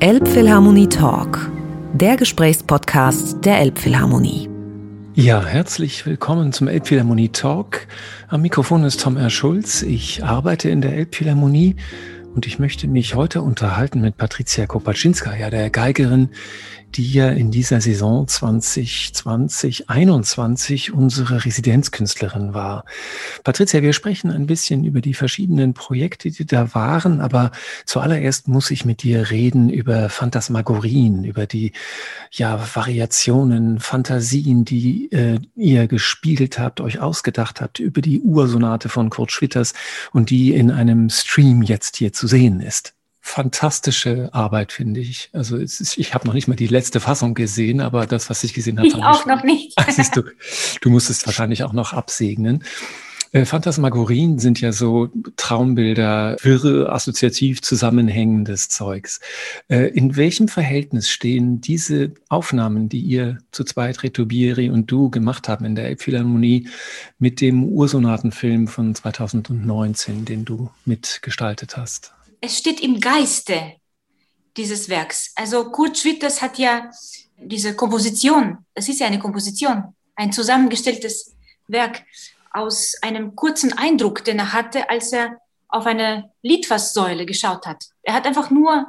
Elbphilharmonie 0.00 0.88
Talk, 0.88 1.50
der 1.94 2.16
Gesprächspodcast 2.16 3.44
der 3.44 3.60
Elbphilharmonie. 3.60 4.50
Ja, 5.14 5.42
herzlich 5.44 6.04
willkommen 6.04 6.52
zum 6.52 6.66
Elbphilharmonie 6.66 7.28
Talk. 7.28 7.86
Am 8.28 8.42
Mikrofon 8.42 8.82
ist 8.82 9.00
Tom 9.00 9.16
R. 9.16 9.30
Schulz. 9.30 9.82
Ich 9.82 10.24
arbeite 10.24 10.68
in 10.68 10.80
der 10.80 10.94
Elbphilharmonie 10.94 11.76
und 12.34 12.46
ich 12.46 12.58
möchte 12.58 12.88
mich 12.88 13.14
heute 13.14 13.40
unterhalten 13.40 14.00
mit 14.00 14.16
Patricia 14.16 14.66
Kopaczynska, 14.66 15.30
der 15.48 15.70
Geigerin, 15.70 16.30
die 16.96 17.12
ja 17.12 17.28
in 17.28 17.50
dieser 17.50 17.80
Saison 17.80 18.26
2020, 18.28 19.90
21 19.90 20.92
unsere 20.92 21.44
Residenzkünstlerin 21.44 22.54
war. 22.54 22.84
Patricia, 23.42 23.82
wir 23.82 23.92
sprechen 23.92 24.30
ein 24.30 24.46
bisschen 24.46 24.84
über 24.84 25.00
die 25.00 25.14
verschiedenen 25.14 25.74
Projekte, 25.74 26.30
die 26.30 26.46
da 26.46 26.74
waren, 26.74 27.20
aber 27.20 27.50
zuallererst 27.84 28.48
muss 28.48 28.70
ich 28.70 28.84
mit 28.84 29.02
dir 29.02 29.30
reden 29.30 29.70
über 29.70 30.08
Phantasmagorien, 30.08 31.24
über 31.24 31.46
die 31.46 31.72
ja, 32.30 32.60
Variationen, 32.74 33.80
Fantasien, 33.80 34.64
die 34.64 35.10
äh, 35.12 35.38
ihr 35.56 35.88
gespielt 35.88 36.58
habt, 36.58 36.80
euch 36.80 37.00
ausgedacht 37.00 37.60
habt, 37.60 37.80
über 37.80 38.00
die 38.00 38.20
Ursonate 38.20 38.88
von 38.88 39.10
Kurt 39.10 39.32
Schwitters 39.32 39.74
und 40.12 40.30
die 40.30 40.54
in 40.54 40.70
einem 40.70 41.10
Stream 41.10 41.62
jetzt 41.62 41.96
hier 41.96 42.12
zu 42.12 42.26
sehen 42.26 42.60
ist 42.60 42.94
fantastische 43.26 44.28
Arbeit, 44.32 44.70
finde 44.70 45.00
ich. 45.00 45.30
Also 45.32 45.56
ist, 45.56 45.96
ich 45.96 46.12
habe 46.12 46.26
noch 46.26 46.34
nicht 46.34 46.46
mal 46.46 46.56
die 46.56 46.66
letzte 46.66 47.00
Fassung 47.00 47.32
gesehen, 47.32 47.80
aber 47.80 48.06
das, 48.06 48.28
was 48.28 48.44
ich 48.44 48.52
gesehen 48.52 48.76
habe, 48.76 48.86
ich 48.86 48.94
auch 48.96 49.20
ich, 49.20 49.26
noch 49.26 49.42
nicht. 49.42 49.74
Siehst 49.90 50.14
du, 50.14 50.24
du 50.82 50.90
musst 50.90 51.08
es 51.08 51.26
wahrscheinlich 51.26 51.64
auch 51.64 51.72
noch 51.72 51.94
absegnen. 51.94 52.62
Äh, 53.32 53.46
Phantasmagorien 53.46 54.38
sind 54.38 54.60
ja 54.60 54.72
so 54.72 55.08
Traumbilder, 55.36 56.36
wirre, 56.42 56.92
assoziativ 56.92 57.62
zusammenhängendes 57.62 58.68
Zeugs. 58.68 59.20
Äh, 59.68 59.88
in 59.88 60.16
welchem 60.16 60.46
Verhältnis 60.46 61.08
stehen 61.08 61.62
diese 61.62 62.12
Aufnahmen, 62.28 62.90
die 62.90 63.00
ihr 63.00 63.38
zu 63.52 63.64
zweit, 63.64 64.02
Retubieri 64.02 64.68
und 64.68 64.90
du 64.90 65.08
gemacht 65.08 65.48
haben 65.48 65.64
in 65.64 65.74
der 65.74 65.86
Elbphilharmonie, 65.86 66.68
mit 67.18 67.40
dem 67.40 67.64
Ursonatenfilm 67.64 68.68
von 68.68 68.94
2019, 68.94 70.26
den 70.26 70.44
du 70.44 70.70
mitgestaltet 70.84 71.78
hast? 71.78 72.12
Es 72.44 72.58
steht 72.58 72.80
im 72.80 73.00
Geiste 73.00 73.74
dieses 74.56 74.88
Werks. 74.88 75.32
Also 75.34 75.70
Kurt 75.70 75.98
Schwitters 75.98 76.42
hat 76.42 76.58
ja 76.58 76.90
diese 77.38 77.74
Komposition, 77.74 78.58
es 78.74 78.88
ist 78.88 79.00
ja 79.00 79.06
eine 79.06 79.18
Komposition, 79.18 79.94
ein 80.14 80.32
zusammengestelltes 80.32 81.34
Werk 81.66 82.02
aus 82.52 82.94
einem 83.02 83.34
kurzen 83.34 83.72
Eindruck, 83.76 84.24
den 84.24 84.38
er 84.38 84.52
hatte, 84.52 84.88
als 84.90 85.12
er 85.12 85.38
auf 85.68 85.86
eine 85.86 86.30
Litfaßsäule 86.42 87.26
geschaut 87.26 87.66
hat. 87.66 87.84
Er 88.02 88.14
hat 88.14 88.26
einfach 88.26 88.50
nur 88.50 88.86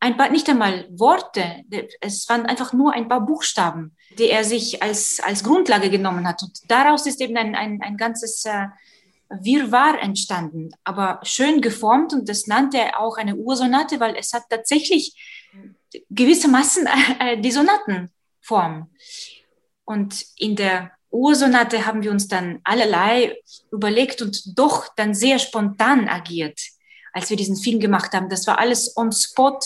ein 0.00 0.16
paar, 0.16 0.30
nicht 0.30 0.48
einmal 0.48 0.86
Worte, 0.90 1.64
es 2.00 2.28
waren 2.28 2.46
einfach 2.46 2.72
nur 2.72 2.92
ein 2.92 3.08
paar 3.08 3.20
Buchstaben, 3.26 3.96
die 4.18 4.30
er 4.30 4.44
sich 4.44 4.82
als, 4.82 5.20
als 5.20 5.42
Grundlage 5.42 5.90
genommen 5.90 6.26
hat. 6.26 6.42
Und 6.42 6.60
daraus 6.68 7.06
ist 7.06 7.20
eben 7.20 7.36
ein, 7.36 7.54
ein, 7.54 7.80
ein 7.82 7.96
ganzes 7.96 8.44
äh, 8.44 8.66
Wirrwarr 9.28 10.00
entstanden, 10.00 10.70
aber 10.84 11.20
schön 11.22 11.60
geformt 11.60 12.12
und 12.12 12.28
das 12.28 12.46
nannte 12.46 12.78
er 12.78 13.00
auch 13.00 13.16
eine 13.16 13.36
Ursonate, 13.36 14.00
weil 14.00 14.16
es 14.16 14.32
hat 14.32 14.44
tatsächlich 14.48 15.14
gewissermaßen 16.10 16.86
äh, 17.20 17.40
die 17.40 17.50
Sonatenform. 17.50 18.90
Und 19.84 20.24
in 20.36 20.56
der 20.56 20.92
Ursonate 21.10 21.86
haben 21.86 22.02
wir 22.02 22.10
uns 22.10 22.28
dann 22.28 22.60
allerlei 22.64 23.36
überlegt 23.70 24.20
und 24.22 24.58
doch 24.58 24.88
dann 24.96 25.14
sehr 25.14 25.38
spontan 25.38 26.08
agiert, 26.08 26.60
als 27.12 27.30
wir 27.30 27.36
diesen 27.36 27.56
Film 27.56 27.78
gemacht 27.80 28.12
haben. 28.12 28.28
Das 28.28 28.46
war 28.46 28.58
alles 28.58 28.96
on 28.96 29.12
spot 29.12 29.60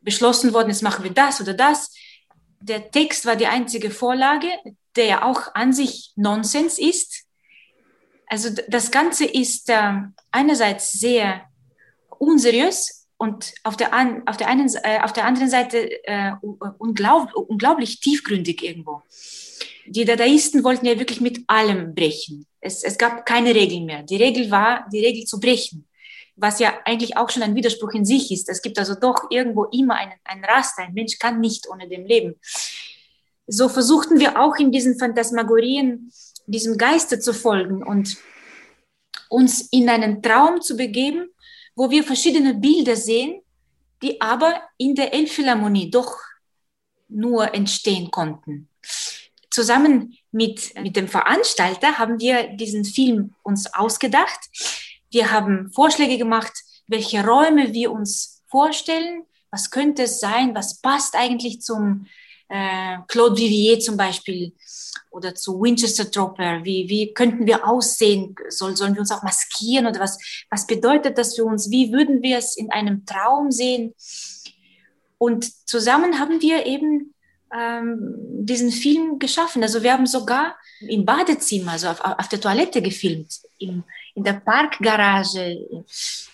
beschlossen 0.00 0.52
worden, 0.52 0.68
jetzt 0.68 0.82
machen 0.82 1.04
wir 1.04 1.12
das 1.12 1.40
oder 1.40 1.54
das. 1.54 1.94
Der 2.60 2.90
Text 2.90 3.26
war 3.26 3.36
die 3.36 3.46
einzige 3.46 3.90
Vorlage, 3.90 4.48
der 4.96 5.06
ja 5.06 5.24
auch 5.24 5.54
an 5.54 5.72
sich 5.72 6.12
Nonsens 6.16 6.78
ist 6.78 7.23
also 8.26 8.50
das 8.68 8.90
Ganze 8.90 9.24
ist 9.24 9.68
äh, 9.70 9.92
einerseits 10.30 10.92
sehr 10.92 11.42
unseriös 12.18 13.06
und 13.16 13.54
auf 13.62 13.76
der, 13.76 13.92
an, 13.92 14.22
auf 14.26 14.36
der, 14.36 14.48
einen, 14.48 14.68
äh, 14.82 15.00
auf 15.02 15.12
der 15.12 15.24
anderen 15.24 15.48
Seite 15.48 15.90
äh, 16.04 16.32
unglaub, 16.78 17.32
unglaublich 17.34 18.00
tiefgründig 18.00 18.62
irgendwo. 18.62 19.02
Die 19.86 20.04
Dadaisten 20.04 20.64
wollten 20.64 20.86
ja 20.86 20.98
wirklich 20.98 21.20
mit 21.20 21.44
allem 21.46 21.94
brechen. 21.94 22.46
Es, 22.60 22.82
es 22.82 22.96
gab 22.96 23.26
keine 23.26 23.54
Regeln 23.54 23.84
mehr. 23.84 24.02
Die 24.02 24.16
Regel 24.16 24.50
war, 24.50 24.86
die 24.92 25.04
Regel 25.04 25.24
zu 25.24 25.38
brechen, 25.38 25.86
was 26.36 26.58
ja 26.58 26.72
eigentlich 26.84 27.16
auch 27.16 27.30
schon 27.30 27.42
ein 27.42 27.54
Widerspruch 27.54 27.92
in 27.92 28.04
sich 28.04 28.32
ist. 28.32 28.48
Es 28.48 28.62
gibt 28.62 28.78
also 28.78 28.94
doch 28.94 29.30
irgendwo 29.30 29.64
immer 29.64 29.96
einen, 29.96 30.14
einen 30.24 30.44
Raster. 30.44 30.82
Ein 30.82 30.94
Mensch 30.94 31.18
kann 31.18 31.40
nicht 31.40 31.68
ohne 31.68 31.88
dem 31.88 32.06
leben. 32.06 32.34
So 33.46 33.68
versuchten 33.68 34.18
wir 34.18 34.40
auch 34.40 34.56
in 34.56 34.72
diesen 34.72 34.98
Phantasmagorien 34.98 36.10
diesem 36.46 36.78
Geiste 36.78 37.18
zu 37.18 37.32
folgen 37.32 37.82
und 37.82 38.16
uns 39.28 39.62
in 39.72 39.88
einen 39.88 40.22
Traum 40.22 40.60
zu 40.60 40.76
begeben, 40.76 41.28
wo 41.74 41.90
wir 41.90 42.04
verschiedene 42.04 42.54
Bilder 42.54 42.96
sehen, 42.96 43.40
die 44.02 44.20
aber 44.20 44.62
in 44.76 44.94
der 44.94 45.12
Elbphilharmonie 45.14 45.90
doch 45.90 46.16
nur 47.08 47.54
entstehen 47.54 48.10
konnten. 48.10 48.68
Zusammen 49.50 50.16
mit, 50.32 50.74
mit 50.80 50.96
dem 50.96 51.08
Veranstalter 51.08 51.98
haben 51.98 52.18
wir 52.18 52.48
diesen 52.56 52.84
Film 52.84 53.34
uns 53.42 53.72
ausgedacht. 53.72 54.40
Wir 55.10 55.30
haben 55.30 55.70
Vorschläge 55.72 56.18
gemacht, 56.18 56.52
welche 56.88 57.24
Räume 57.24 57.72
wir 57.72 57.92
uns 57.92 58.42
vorstellen, 58.48 59.24
was 59.50 59.70
könnte 59.70 60.02
es 60.02 60.18
sein, 60.18 60.54
was 60.54 60.80
passt 60.80 61.14
eigentlich 61.14 61.60
zum 61.60 62.06
äh, 62.48 62.98
Claude 63.06 63.36
Vivier 63.36 63.78
zum 63.78 63.96
Beispiel 63.96 64.52
oder 65.10 65.34
zu 65.34 65.60
Winchester 65.60 66.04
Dropper? 66.04 66.64
Wie, 66.64 66.88
wie 66.88 67.14
könnten 67.14 67.46
wir 67.46 67.66
aussehen? 67.66 68.34
Soll, 68.48 68.76
sollen 68.76 68.94
wir 68.94 69.00
uns 69.00 69.12
auch 69.12 69.22
maskieren 69.22 69.86
oder 69.86 70.00
was, 70.00 70.18
was 70.50 70.66
bedeutet 70.66 71.18
das 71.18 71.36
für 71.36 71.44
uns? 71.44 71.70
Wie 71.70 71.92
würden 71.92 72.22
wir 72.22 72.38
es 72.38 72.56
in 72.56 72.70
einem 72.70 73.06
Traum 73.06 73.50
sehen? 73.50 73.94
Und 75.18 75.68
zusammen 75.68 76.18
haben 76.18 76.42
wir 76.42 76.66
eben 76.66 77.14
ähm, 77.54 78.44
diesen 78.44 78.70
Film 78.70 79.18
geschaffen. 79.18 79.62
Also 79.62 79.82
wir 79.82 79.92
haben 79.92 80.06
sogar 80.06 80.56
im 80.80 81.04
Badezimmer, 81.04 81.72
also 81.72 81.88
auf, 81.88 82.00
auf 82.00 82.28
der 82.28 82.40
Toilette 82.40 82.82
gefilmt, 82.82 83.40
im, 83.58 83.84
in 84.14 84.24
der 84.24 84.34
Parkgarage, 84.34 85.84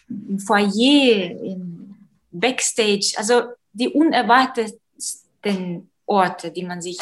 im 0.09 0.39
Foyer, 0.39 1.31
im 1.43 1.95
Backstage. 2.31 3.15
Also 3.17 3.43
die 3.73 3.89
unerwartetsten 3.89 5.91
Orte, 6.07 6.51
die 6.51 6.65
man 6.65 6.81
sich 6.81 6.99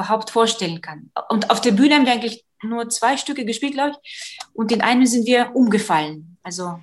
überhaupt 0.00 0.30
vorstellen 0.30 0.80
kann. 0.80 1.10
Und 1.28 1.50
auf 1.50 1.60
der 1.60 1.72
Bühne 1.72 1.94
haben 1.94 2.06
wir 2.06 2.12
eigentlich 2.12 2.44
nur 2.62 2.88
zwei 2.88 3.16
Stücke 3.16 3.44
gespielt, 3.44 3.74
glaube 3.74 3.96
ich. 4.02 4.38
Und 4.54 4.72
in 4.72 4.80
einem 4.80 5.06
sind 5.06 5.26
wir 5.26 5.54
umgefallen. 5.54 6.38
Also 6.42 6.80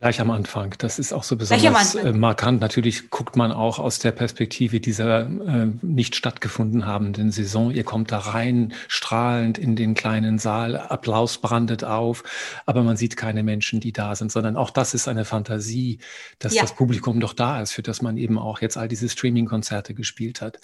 Gleich 0.00 0.18
am 0.18 0.30
Anfang. 0.30 0.74
Das 0.78 0.98
ist 0.98 1.12
auch 1.12 1.24
so 1.24 1.36
besonders 1.36 1.94
äh, 1.94 2.12
markant. 2.14 2.62
Natürlich 2.62 3.10
guckt 3.10 3.36
man 3.36 3.52
auch 3.52 3.78
aus 3.78 3.98
der 3.98 4.12
Perspektive 4.12 4.80
dieser 4.80 5.26
äh, 5.26 5.66
nicht 5.82 6.16
stattgefunden 6.16 6.86
habenden 6.86 7.30
Saison. 7.30 7.70
Ihr 7.70 7.84
kommt 7.84 8.10
da 8.10 8.18
rein, 8.18 8.72
strahlend 8.88 9.58
in 9.58 9.76
den 9.76 9.92
kleinen 9.92 10.38
Saal, 10.38 10.78
Applaus 10.78 11.36
brandet 11.36 11.84
auf, 11.84 12.24
aber 12.64 12.82
man 12.82 12.96
sieht 12.96 13.18
keine 13.18 13.42
Menschen, 13.42 13.80
die 13.80 13.92
da 13.92 14.14
sind, 14.14 14.32
sondern 14.32 14.56
auch 14.56 14.70
das 14.70 14.94
ist 14.94 15.06
eine 15.06 15.26
Fantasie, 15.26 15.98
dass 16.38 16.54
ja. 16.54 16.62
das 16.62 16.74
Publikum 16.74 17.20
doch 17.20 17.34
da 17.34 17.60
ist, 17.60 17.72
für 17.72 17.82
das 17.82 18.00
man 18.00 18.16
eben 18.16 18.38
auch 18.38 18.62
jetzt 18.62 18.78
all 18.78 18.88
diese 18.88 19.10
Streaming-Konzerte 19.10 19.92
gespielt 19.92 20.40
hat. 20.40 20.60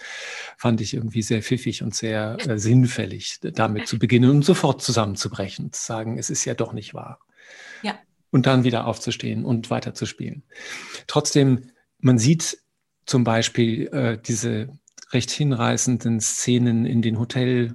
Fand 0.57 0.81
ich 0.81 0.95
irgendwie 0.95 1.21
sehr 1.21 1.43
pfiffig 1.43 1.83
und 1.83 1.95
sehr 1.95 2.39
äh, 2.49 2.59
sinnfällig, 2.59 3.41
damit 3.43 3.87
zu 3.87 3.99
beginnen 3.99 4.31
und 4.31 4.47
sofort 4.47 4.81
zusammenzubrechen, 4.81 5.75
zu 5.75 5.85
sagen, 5.85 6.17
es 6.17 6.31
ist 6.31 6.47
ja 6.47 6.55
doch 6.55 6.73
nicht 6.73 6.95
wahr. 6.95 7.21
Ja 7.83 7.99
und 8.31 8.47
dann 8.47 8.65
wieder 8.65 8.87
aufzustehen 8.87 9.45
und 9.45 9.71
weiterzuspielen. 9.71 10.43
Trotzdem, 11.07 11.71
man 11.99 12.19
sieht 12.19 12.59
zum 13.07 13.25
Beispiel 13.25 13.87
äh, 13.89 14.19
diese 14.21 14.69
recht 15.13 15.31
hinreißenden 15.31 16.21
Szenen 16.21 16.85
in 16.85 17.03
den 17.03 17.19
Hotel 17.19 17.75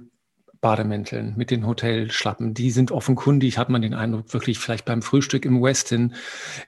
Bademänteln, 0.62 1.34
mit 1.36 1.50
den 1.50 1.66
Hotelschlappen. 1.66 2.54
Die 2.54 2.70
sind 2.70 2.92
offenkundig, 2.92 3.58
hat 3.58 3.68
man 3.68 3.82
den 3.82 3.94
Eindruck, 3.94 4.32
wirklich 4.32 4.60
vielleicht 4.60 4.84
beim 4.84 5.02
Frühstück 5.02 5.44
im 5.44 5.60
Westin 5.60 6.14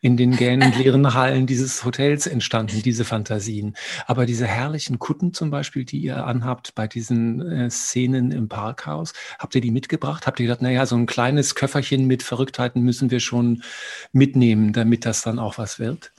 in 0.00 0.17
den 0.17 0.37
gähnend 0.37 0.76
leeren 0.76 1.14
Hallen 1.14 1.46
dieses 1.46 1.85
Hotels 1.85 2.26
entstanden, 2.26 2.82
diese 2.82 3.05
Fantasien. 3.05 3.76
Aber 4.06 4.26
diese 4.26 4.46
herrlichen 4.46 4.99
Kutten 4.99 5.32
zum 5.32 5.50
Beispiel, 5.50 5.85
die 5.85 5.99
ihr 5.99 6.26
anhabt 6.26 6.75
bei 6.75 6.88
diesen 6.88 7.41
äh, 7.41 7.70
Szenen 7.70 8.32
im 8.32 8.49
Parkhaus, 8.49 9.12
habt 9.38 9.55
ihr 9.55 9.61
die 9.61 9.70
mitgebracht? 9.70 10.26
Habt 10.26 10.41
ihr 10.41 10.46
gedacht, 10.46 10.61
naja, 10.61 10.87
so 10.87 10.96
ein 10.96 11.06
kleines 11.06 11.55
Köfferchen 11.55 12.08
mit 12.08 12.25
Verrücktheiten 12.25 12.82
müssen 12.82 13.12
wir 13.12 13.20
schon 13.20 13.62
mitnehmen, 14.11 14.73
damit 14.73 15.06
das 15.06 15.23
dann 15.23 15.38
auch 15.38 15.56
was 15.56 15.79
wird? 15.79 16.12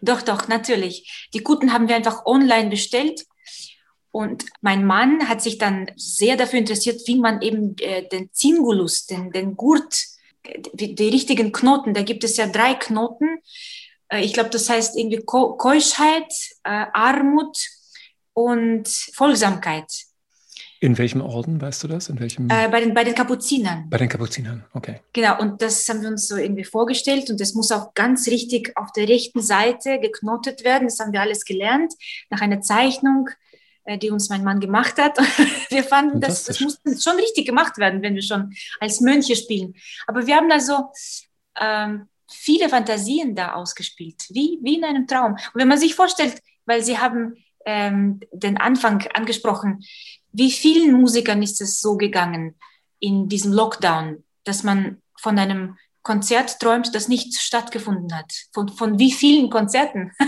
Doch, 0.00 0.22
doch, 0.22 0.48
natürlich. 0.48 1.28
Die 1.34 1.40
Kutten 1.40 1.74
haben 1.74 1.86
wir 1.86 1.96
einfach 1.96 2.24
online 2.24 2.70
bestellt 2.70 3.26
und 4.14 4.44
mein 4.60 4.86
Mann 4.86 5.28
hat 5.28 5.42
sich 5.42 5.58
dann 5.58 5.90
sehr 5.96 6.36
dafür 6.36 6.60
interessiert, 6.60 7.00
wie 7.06 7.18
man 7.18 7.42
eben 7.42 7.76
äh, 7.80 8.08
den 8.08 8.30
Zingulus, 8.32 9.06
den, 9.06 9.32
den 9.32 9.56
Gurt, 9.56 10.04
die, 10.72 10.94
die, 10.94 11.08
richtigen 11.08 11.50
Knoten, 11.50 11.94
da 11.94 12.02
gibt 12.02 12.22
es 12.22 12.36
ja 12.36 12.46
drei 12.46 12.74
Knoten, 12.74 13.40
Äh, 14.08 14.24
ich 14.24 14.32
glaube, 14.32 14.50
das 14.50 14.70
heißt 14.70 14.96
irgendwie 14.96 15.20
Keuschheit, 15.24 16.32
äh, 16.62 16.86
Armut 16.92 17.58
und 18.34 18.86
Folgsamkeit. 19.14 19.90
In 20.78 20.96
welchem 20.96 21.20
Orden, 21.20 21.60
weißt 21.60 21.82
du 21.82 21.88
das? 21.88 22.08
In 22.08 22.20
welchem? 22.20 22.48
Äh, 22.50 22.68
bei, 22.68 22.80
den, 22.82 22.94
bei 22.94 23.02
den 23.02 23.16
Kapuzinern. 23.16 23.90
Bei 23.90 23.96
den 23.96 24.08
Kapuzinern, 24.08 24.64
okay. 24.74 25.00
Genau, 25.12 25.40
und 25.40 25.60
das 25.60 25.88
haben 25.88 26.02
wir 26.02 26.08
uns 26.08 26.28
so 26.28 26.36
irgendwie 26.36 26.64
vorgestellt 26.64 27.30
und 27.30 27.40
das 27.40 27.54
muss 27.54 27.72
auch 27.72 27.94
ganz 27.94 28.28
richtig 28.28 28.76
auf 28.76 28.92
der 28.92 29.08
rechten 29.08 29.40
Seite 29.40 29.98
geknotet 29.98 30.62
werden. 30.62 30.86
Das 30.86 31.00
haben 31.00 31.12
wir 31.12 31.22
alles 31.22 31.44
gelernt 31.44 31.94
nach 32.30 32.42
einer 32.42 32.60
Zeichnung, 32.60 33.28
die 33.86 34.10
uns 34.10 34.28
mein 34.28 34.44
Mann 34.44 34.60
gemacht 34.60 34.98
hat. 34.98 35.18
wir 35.70 35.84
fanden, 35.84 36.20
das, 36.20 36.44
das 36.44 36.60
muss 36.60 36.80
schon 37.02 37.16
richtig 37.16 37.46
gemacht 37.46 37.78
werden, 37.78 38.02
wenn 38.02 38.14
wir 38.14 38.22
schon 38.22 38.54
als 38.80 39.00
Mönche 39.00 39.36
spielen. 39.36 39.74
Aber 40.06 40.26
wir 40.26 40.36
haben 40.36 40.50
also 40.50 40.90
ähm, 41.60 42.08
viele 42.30 42.68
Fantasien 42.68 43.34
da 43.34 43.54
ausgespielt, 43.54 44.24
wie, 44.30 44.58
wie 44.62 44.76
in 44.76 44.84
einem 44.84 45.06
Traum. 45.06 45.32
Und 45.32 45.54
wenn 45.54 45.68
man 45.68 45.78
sich 45.78 45.94
vorstellt, 45.94 46.40
weil 46.66 46.82
Sie 46.82 46.98
haben 46.98 47.34
ähm, 47.66 48.20
den 48.32 48.56
Anfang 48.56 49.06
angesprochen, 49.14 49.84
wie 50.32 50.50
vielen 50.50 51.00
Musikern 51.00 51.42
ist 51.42 51.60
es 51.60 51.80
so 51.80 51.96
gegangen 51.96 52.56
in 52.98 53.28
diesem 53.28 53.52
Lockdown, 53.52 54.24
dass 54.44 54.62
man 54.62 55.00
von 55.20 55.38
einem 55.38 55.76
Konzert 56.02 56.58
träumt, 56.58 56.94
das 56.94 57.08
nicht 57.08 57.34
stattgefunden 57.36 58.14
hat? 58.16 58.32
Von, 58.52 58.68
von 58.68 58.98
wie 58.98 59.12
vielen 59.12 59.50
Konzerten? 59.50 60.12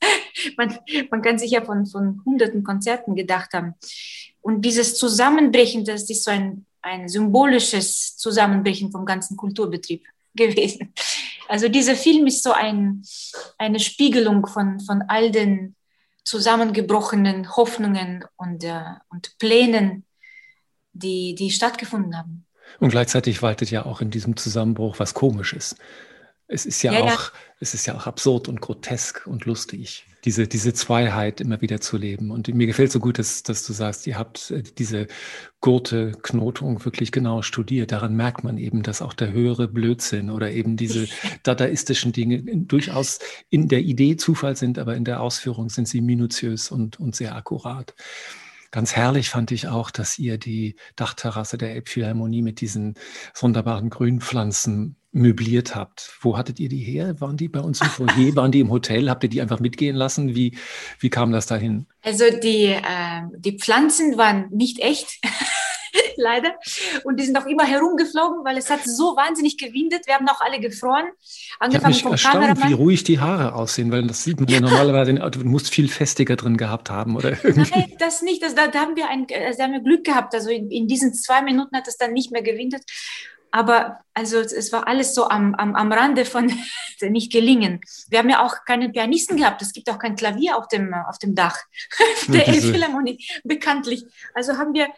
man, 0.56 0.78
man 1.10 1.22
kann 1.22 1.38
sich 1.38 1.50
ja 1.50 1.64
von, 1.64 1.86
von 1.86 2.22
hunderten 2.24 2.64
Konzerten 2.64 3.14
gedacht 3.14 3.52
haben. 3.52 3.74
Und 4.40 4.62
dieses 4.62 4.96
Zusammenbrechen, 4.96 5.84
das 5.84 6.08
ist 6.08 6.24
so 6.24 6.30
ein, 6.30 6.66
ein 6.82 7.08
symbolisches 7.08 8.16
Zusammenbrechen 8.16 8.90
vom 8.90 9.04
ganzen 9.04 9.36
Kulturbetrieb 9.36 10.04
gewesen. 10.34 10.92
Also 11.48 11.68
dieser 11.68 11.96
Film 11.96 12.26
ist 12.26 12.42
so 12.42 12.52
ein, 12.52 13.02
eine 13.58 13.80
Spiegelung 13.80 14.46
von, 14.46 14.80
von 14.80 15.02
all 15.08 15.30
den 15.30 15.74
zusammengebrochenen 16.24 17.56
Hoffnungen 17.56 18.24
und, 18.36 18.62
äh, 18.62 18.82
und 19.08 19.36
Plänen, 19.38 20.04
die, 20.92 21.34
die 21.34 21.50
stattgefunden 21.50 22.16
haben. 22.16 22.46
Und 22.78 22.90
gleichzeitig 22.90 23.42
waltet 23.42 23.70
ja 23.70 23.84
auch 23.84 24.00
in 24.00 24.10
diesem 24.10 24.36
Zusammenbruch 24.36 24.98
was 24.98 25.14
Komisches. 25.14 25.76
Es 26.52 26.66
ist 26.66 26.82
ja, 26.82 26.92
ja, 26.92 27.00
auch, 27.00 27.06
ja. 27.06 27.30
es 27.60 27.74
ist 27.74 27.86
ja 27.86 27.94
auch 27.94 28.08
absurd 28.08 28.48
und 28.48 28.60
grotesk 28.60 29.24
und 29.28 29.44
lustig, 29.44 30.04
diese, 30.24 30.48
diese 30.48 30.74
Zweiheit 30.74 31.40
immer 31.40 31.60
wieder 31.60 31.80
zu 31.80 31.96
leben. 31.96 32.32
Und 32.32 32.48
mir 32.48 32.66
gefällt 32.66 32.90
so 32.90 32.98
gut, 32.98 33.20
dass, 33.20 33.44
dass 33.44 33.64
du 33.64 33.72
sagst, 33.72 34.04
ihr 34.08 34.18
habt 34.18 34.50
äh, 34.50 34.64
diese 34.76 35.06
Gurte-Knotung 35.60 36.84
wirklich 36.84 37.12
genau 37.12 37.42
studiert. 37.42 37.92
Daran 37.92 38.16
merkt 38.16 38.42
man 38.42 38.58
eben, 38.58 38.82
dass 38.82 39.00
auch 39.00 39.14
der 39.14 39.30
höhere 39.30 39.68
Blödsinn 39.68 40.28
oder 40.28 40.50
eben 40.50 40.76
diese 40.76 41.06
dadaistischen 41.44 42.10
Dinge 42.10 42.42
durchaus 42.42 43.20
in 43.48 43.68
der 43.68 43.80
Idee 43.80 44.16
Zufall 44.16 44.56
sind, 44.56 44.76
aber 44.78 44.96
in 44.96 45.04
der 45.04 45.20
Ausführung 45.20 45.70
sind 45.70 45.86
sie 45.86 46.00
minutiös 46.00 46.72
und, 46.72 46.98
und 46.98 47.14
sehr 47.14 47.36
akkurat. 47.36 47.94
Ganz 48.70 48.94
herrlich 48.94 49.30
fand 49.30 49.50
ich 49.50 49.68
auch, 49.68 49.90
dass 49.90 50.18
ihr 50.18 50.38
die 50.38 50.76
Dachterrasse 50.94 51.58
der 51.58 51.72
Elbphilharmonie 51.74 52.42
mit 52.42 52.60
diesen 52.60 52.94
sonderbaren 53.34 53.90
Grünpflanzen 53.90 54.96
möbliert 55.12 55.74
habt. 55.74 56.16
Wo 56.20 56.36
hattet 56.38 56.60
ihr 56.60 56.68
die 56.68 56.78
her? 56.78 57.20
Waren 57.20 57.36
die 57.36 57.48
bei 57.48 57.60
uns 57.60 57.80
im 57.80 57.86
Foyer? 57.88 58.36
Waren 58.36 58.52
die 58.52 58.60
im 58.60 58.70
Hotel? 58.70 59.10
Habt 59.10 59.24
ihr 59.24 59.30
die 59.30 59.40
einfach 59.40 59.60
mitgehen 59.60 59.96
lassen? 59.96 60.34
Wie, 60.34 60.56
wie 61.00 61.10
kam 61.10 61.32
das 61.32 61.46
dahin? 61.46 61.86
Also 62.02 62.24
die, 62.42 62.66
äh, 62.66 63.22
die 63.36 63.58
Pflanzen 63.58 64.16
waren 64.16 64.48
nicht 64.50 64.78
echt. 64.78 65.20
leider. 66.20 66.54
Und 67.04 67.18
die 67.18 67.24
sind 67.24 67.36
auch 67.36 67.46
immer 67.46 67.64
herumgeflogen, 67.64 68.44
weil 68.44 68.56
es 68.56 68.70
hat 68.70 68.84
so 68.84 69.16
wahnsinnig 69.16 69.58
gewindet. 69.58 70.06
Wir 70.06 70.14
haben 70.14 70.28
auch 70.28 70.40
alle 70.40 70.60
gefroren. 70.60 71.06
Angefangen 71.58 71.92
ich 71.94 72.04
habe 72.04 72.12
mich 72.12 72.24
erstaunt, 72.24 72.34
Kameramann. 72.34 72.68
wie 72.68 72.74
ruhig 72.74 73.04
die 73.04 73.20
Haare 73.20 73.54
aussehen, 73.54 73.90
weil 73.90 74.06
das 74.06 74.22
sieht 74.22 74.38
man 74.38 74.48
ja 74.48 74.60
normalerweise, 74.60 75.14
du 75.30 75.44
musst 75.44 75.70
viel 75.70 75.88
festiger 75.88 76.36
drin 76.36 76.56
gehabt 76.56 76.90
haben 76.90 77.16
oder 77.16 77.30
irgendwie. 77.44 77.70
Nein, 77.70 77.92
das 77.98 78.22
nicht. 78.22 78.42
Das, 78.42 78.54
da, 78.54 78.68
da 78.68 78.80
haben 78.80 78.96
wir 78.96 79.08
ein, 79.08 79.28
äh, 79.28 79.54
da 79.56 79.64
haben 79.64 79.72
wir 79.72 79.80
Glück 79.80 80.04
gehabt. 80.04 80.34
Also 80.34 80.50
in, 80.50 80.70
in 80.70 80.86
diesen 80.86 81.14
zwei 81.14 81.42
Minuten 81.42 81.76
hat 81.76 81.88
es 81.88 81.96
dann 81.96 82.12
nicht 82.12 82.30
mehr 82.30 82.42
gewindet. 82.42 82.82
Aber 83.52 83.98
also 84.14 84.38
es 84.38 84.72
war 84.72 84.86
alles 84.86 85.14
so 85.14 85.28
am, 85.28 85.54
am, 85.54 85.74
am 85.74 85.92
Rande 85.92 86.24
von 86.24 86.46
nicht 87.00 87.32
gelingen. 87.32 87.80
Wir 88.08 88.20
haben 88.20 88.30
ja 88.30 88.44
auch 88.44 88.64
keinen 88.64 88.92
Pianisten 88.92 89.36
gehabt. 89.36 89.62
Es 89.62 89.72
gibt 89.72 89.90
auch 89.90 89.98
kein 89.98 90.16
Klavier 90.16 90.56
auf 90.56 90.68
dem, 90.68 90.94
auf 90.94 91.18
dem 91.18 91.34
Dach 91.34 91.58
der 92.28 92.46
Elbphilharmonie, 92.48 93.24
bekanntlich. 93.44 94.04
Also 94.34 94.56
haben 94.56 94.74
wir 94.74 94.88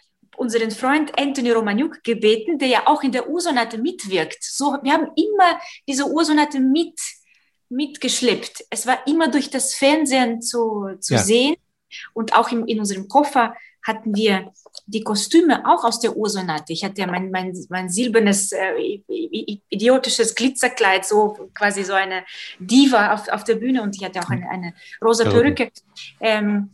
unseren 0.42 0.72
Freund 0.72 1.16
Anthony 1.16 1.52
Romaniuk 1.52 2.02
gebeten, 2.02 2.58
der 2.58 2.68
ja 2.68 2.82
auch 2.86 3.04
in 3.04 3.12
der 3.12 3.28
Ursonate 3.28 3.78
mitwirkt. 3.78 4.42
So, 4.42 4.76
wir 4.82 4.92
haben 4.92 5.08
immer 5.14 5.60
diese 5.88 6.04
Ursonate 6.04 6.58
mit, 6.58 6.98
mitgeschleppt. 7.68 8.64
Es 8.68 8.86
war 8.86 9.06
immer 9.06 9.28
durch 9.28 9.50
das 9.50 9.74
Fernsehen 9.74 10.42
zu, 10.42 10.96
zu 10.98 11.14
ja. 11.14 11.22
sehen. 11.22 11.54
Und 12.12 12.34
auch 12.34 12.50
im, 12.50 12.66
in 12.66 12.80
unserem 12.80 13.06
Koffer 13.06 13.54
hatten 13.86 14.16
wir 14.16 14.52
die 14.86 15.04
Kostüme 15.04 15.64
auch 15.64 15.84
aus 15.84 16.00
der 16.00 16.16
Ursonate. 16.16 16.72
Ich 16.72 16.82
hatte 16.84 17.02
ja 17.02 17.06
mein, 17.06 17.30
mein, 17.30 17.52
mein 17.68 17.88
silbernes, 17.88 18.50
äh, 18.52 19.00
idiotisches 19.68 20.34
Glitzerkleid, 20.34 21.04
so 21.04 21.50
quasi 21.54 21.84
so 21.84 21.92
eine 21.92 22.24
Diva 22.58 23.12
auf, 23.14 23.28
auf 23.28 23.44
der 23.44 23.56
Bühne 23.56 23.82
und 23.82 23.94
ich 23.94 24.04
hatte 24.04 24.20
auch 24.20 24.30
eine, 24.30 24.48
eine 24.50 24.74
rosa 25.04 25.24
Perücke. 25.24 25.70
Ähm, 26.20 26.70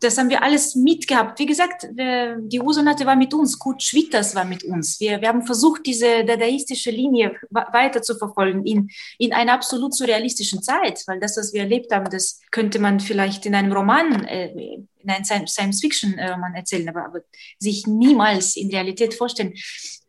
das 0.00 0.18
haben 0.18 0.30
wir 0.30 0.42
alles 0.42 0.74
mitgehabt. 0.74 1.38
Wie 1.38 1.46
gesagt, 1.46 1.86
die 1.90 2.60
Ursonate 2.60 3.06
war 3.06 3.16
mit 3.16 3.34
uns, 3.34 3.58
Kurt 3.58 3.82
Schwitters 3.82 4.34
war 4.34 4.44
mit 4.44 4.64
uns. 4.64 5.00
Wir, 5.00 5.20
wir 5.20 5.28
haben 5.28 5.46
versucht, 5.46 5.86
diese 5.86 6.24
dadaistische 6.24 6.90
Linie 6.90 7.36
weiter 7.50 8.02
zu 8.02 8.16
verfolgen 8.16 8.64
in, 8.64 8.90
in 9.18 9.32
einer 9.32 9.52
absolut 9.52 9.94
surrealistischen 9.94 10.62
Zeit, 10.62 11.02
weil 11.06 11.20
das, 11.20 11.36
was 11.36 11.52
wir 11.52 11.62
erlebt 11.62 11.92
haben, 11.92 12.10
das 12.10 12.40
könnte 12.50 12.78
man 12.78 13.00
vielleicht 13.00 13.46
in 13.46 13.54
einem 13.54 13.72
Roman, 13.72 14.24
äh, 14.24 14.52
in 14.52 15.10
einem 15.10 15.46
Science-Fiction-Roman 15.46 16.54
erzählen, 16.54 16.88
aber, 16.88 17.04
aber 17.04 17.20
sich 17.58 17.86
niemals 17.86 18.56
in 18.56 18.70
Realität 18.70 19.14
vorstellen. 19.14 19.54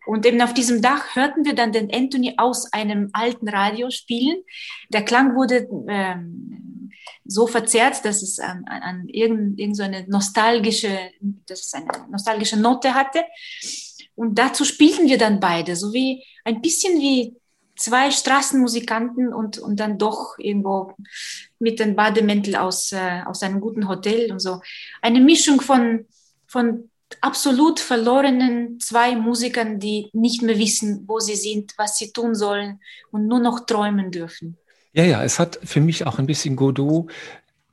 Und 0.06 0.26
eben 0.26 0.42
auf 0.42 0.54
diesem 0.54 0.82
Dach 0.82 1.16
hörten 1.16 1.46
wir 1.46 1.56
dann 1.56 1.72
den 1.72 1.94
Anthony 1.94 2.34
aus 2.38 2.72
einem 2.74 3.10
alten 3.14 3.48
Radio 3.48 3.90
spielen. 3.90 4.44
Der 4.90 5.04
Klang 5.04 5.36
wurde 5.36 5.68
ähm, 5.88 6.73
so 7.26 7.48
verzerrt, 7.48 8.04
dass 8.06 8.22
es 8.22 8.40
an, 8.40 8.66
an 8.66 9.08
irgendeine 9.08 9.98
irgend 9.98 10.08
so 10.08 10.12
nostalgische, 10.12 10.98
dass 11.48 11.68
es 11.68 11.74
eine 11.74 11.88
nostalgische 12.10 12.58
Note 12.58 12.94
hatte. 12.94 13.24
Und 14.16 14.38
dazu 14.38 14.66
spielten 14.66 15.08
wir 15.08 15.18
dann 15.18 15.40
beide, 15.40 15.76
so 15.76 15.94
wie 15.94 16.24
ein 16.44 16.62
bisschen 16.62 17.00
wie 17.00 17.36
zwei 17.76 18.12
Straßenmusikanten 18.12 19.34
und, 19.34 19.58
und 19.58 19.80
dann 19.80 19.98
doch 19.98 20.38
irgendwo 20.38 20.94
mit 21.60 21.80
den 21.80 21.96
Bademäntel 21.96 22.56
aus, 22.56 22.92
äh, 22.92 23.22
aus 23.26 23.42
einem 23.42 23.60
guten 23.60 23.88
Hotel 23.88 24.32
und 24.32 24.40
so. 24.40 24.62
Eine 25.02 25.20
Mischung 25.20 25.62
von, 25.62 26.06
von 26.46 26.90
absolut 27.22 27.80
verlorenen 27.80 28.80
zwei 28.80 29.16
Musikern, 29.16 29.80
die 29.80 30.10
nicht 30.14 30.42
mehr 30.42 30.58
wissen, 30.58 31.04
wo 31.08 31.20
sie 31.20 31.36
sind, 31.36 31.74
was 31.78 31.98
sie 31.98 32.12
tun 32.12 32.36
sollen 32.36 32.80
und 33.12 33.28
nur 33.28 33.40
noch 33.40 33.66
träumen 33.66 34.12
dürfen. 34.12 34.58
Ja, 34.94 35.04
ja, 35.04 35.24
es 35.24 35.40
hat 35.40 35.60
für 35.64 35.82
mich 35.82 36.06
auch 36.06 36.20
ein 36.20 36.28
bisschen 36.28 36.56
Godot 36.56 37.12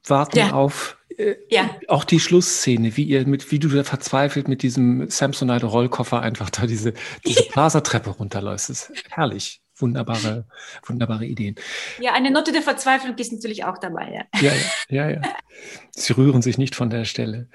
warten 0.04 0.38
ja. 0.38 0.52
auf 0.52 0.96
äh, 1.16 1.36
ja. 1.50 1.76
auch 1.88 2.04
die 2.04 2.20
Schlussszene, 2.20 2.96
wie 2.96 3.04
ihr 3.04 3.26
mit, 3.26 3.50
wie 3.52 3.58
du 3.58 3.68
da 3.68 3.84
verzweifelt 3.84 4.48
mit 4.48 4.62
diesem 4.62 5.08
Samsonite 5.08 5.66
Rollkoffer 5.66 6.20
einfach 6.20 6.50
da 6.50 6.66
diese, 6.66 6.94
diese 7.26 7.42
Plaza-Treppe 7.50 8.10
runterläufst. 8.10 8.70
Das 8.70 8.90
ist 8.90 9.04
herrlich. 9.10 9.60
Wunderbare, 9.76 10.46
wunderbare 10.84 11.24
Ideen. 11.24 11.54
Ja, 12.00 12.12
eine 12.12 12.30
Note 12.30 12.52
der 12.52 12.60
Verzweiflung 12.60 13.16
ist 13.16 13.32
natürlich 13.32 13.64
auch 13.64 13.78
dabei. 13.78 14.12
Ja. 14.12 14.40
ja, 14.42 14.52
ja, 14.90 15.08
ja, 15.08 15.10
ja. 15.10 15.22
Sie 15.92 16.12
rühren 16.12 16.42
sich 16.42 16.58
nicht 16.58 16.74
von 16.74 16.90
der 16.90 17.06
Stelle. 17.06 17.48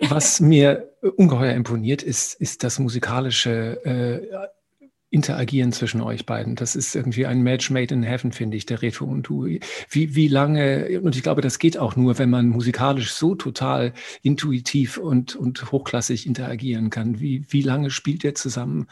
Was 0.00 0.40
mir 0.40 0.90
ungeheuer 1.16 1.52
imponiert, 1.52 2.02
ist, 2.02 2.32
ist 2.40 2.64
das 2.64 2.78
musikalische 2.78 3.84
äh, 3.84 4.36
Interagieren 5.10 5.72
zwischen 5.72 6.00
euch 6.00 6.26
beiden. 6.26 6.56
Das 6.56 6.74
ist 6.74 6.96
irgendwie 6.96 7.26
ein 7.26 7.42
Match 7.42 7.70
made 7.70 7.94
in 7.94 8.02
heaven, 8.02 8.32
finde 8.32 8.56
ich, 8.56 8.66
der 8.66 8.82
Reto 8.82 9.04
und 9.04 9.22
du. 9.22 9.46
Wie, 9.88 10.14
wie 10.16 10.26
lange, 10.26 11.00
und 11.00 11.14
ich 11.14 11.22
glaube, 11.22 11.42
das 11.42 11.60
geht 11.60 11.78
auch 11.78 11.94
nur, 11.94 12.18
wenn 12.18 12.28
man 12.28 12.48
musikalisch 12.48 13.12
so 13.12 13.36
total 13.36 13.92
intuitiv 14.22 14.98
und, 14.98 15.36
und 15.36 15.70
hochklassig 15.70 16.26
interagieren 16.26 16.90
kann. 16.90 17.20
Wie, 17.20 17.44
wie 17.50 17.62
lange 17.62 17.90
spielt 17.90 18.24
ihr 18.24 18.34
zusammen? 18.34 18.88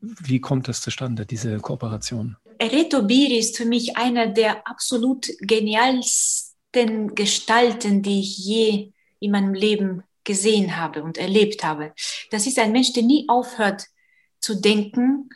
Wie 0.00 0.40
kommt 0.40 0.66
das 0.66 0.80
zustande, 0.80 1.26
diese 1.26 1.58
Kooperation? 1.58 2.36
Reto 2.60 3.02
Biri 3.04 3.38
ist 3.38 3.56
für 3.56 3.64
mich 3.64 3.96
einer 3.96 4.26
der 4.28 4.66
absolut 4.66 5.28
genialsten 5.40 7.14
Gestalten, 7.14 8.02
die 8.02 8.20
ich 8.20 8.38
je 8.38 8.92
in 9.20 9.30
meinem 9.30 9.54
Leben 9.54 10.02
gesehen 10.24 10.76
habe 10.76 11.02
und 11.02 11.18
erlebt 11.18 11.64
habe. 11.64 11.92
Das 12.30 12.46
ist 12.46 12.58
ein 12.58 12.72
Mensch, 12.72 12.92
der 12.92 13.02
nie 13.02 13.26
aufhört 13.28 13.86
zu 14.40 14.60
denken, 14.60 15.30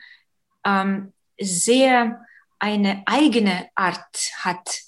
ähm, 0.67 1.13
sehr 1.39 2.21
eine 2.59 3.03
eigene 3.07 3.69
Art 3.75 4.33
hat, 4.39 4.81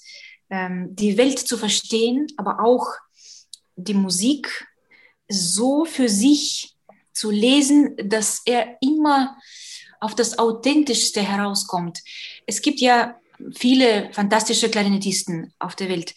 ähm, 0.49 0.95
die 0.95 1.17
Welt 1.17 1.39
zu 1.39 1.57
verstehen, 1.57 2.27
aber 2.37 2.63
auch 2.63 2.87
die 3.75 3.93
Musik 3.93 4.67
so 5.27 5.85
für 5.85 6.09
sich 6.09 6.75
zu 7.13 7.29
lesen, 7.29 7.95
dass 8.03 8.41
er 8.45 8.77
immer 8.81 9.37
auf 9.99 10.15
das 10.15 10.39
Authentischste 10.39 11.21
herauskommt. 11.21 11.99
Es 12.45 12.61
gibt 12.61 12.79
ja 12.79 13.15
viele 13.55 14.11
fantastische 14.13 14.69
Klarinettisten 14.69 15.53
auf 15.59 15.75
der 15.75 15.89
Welt. 15.89 16.13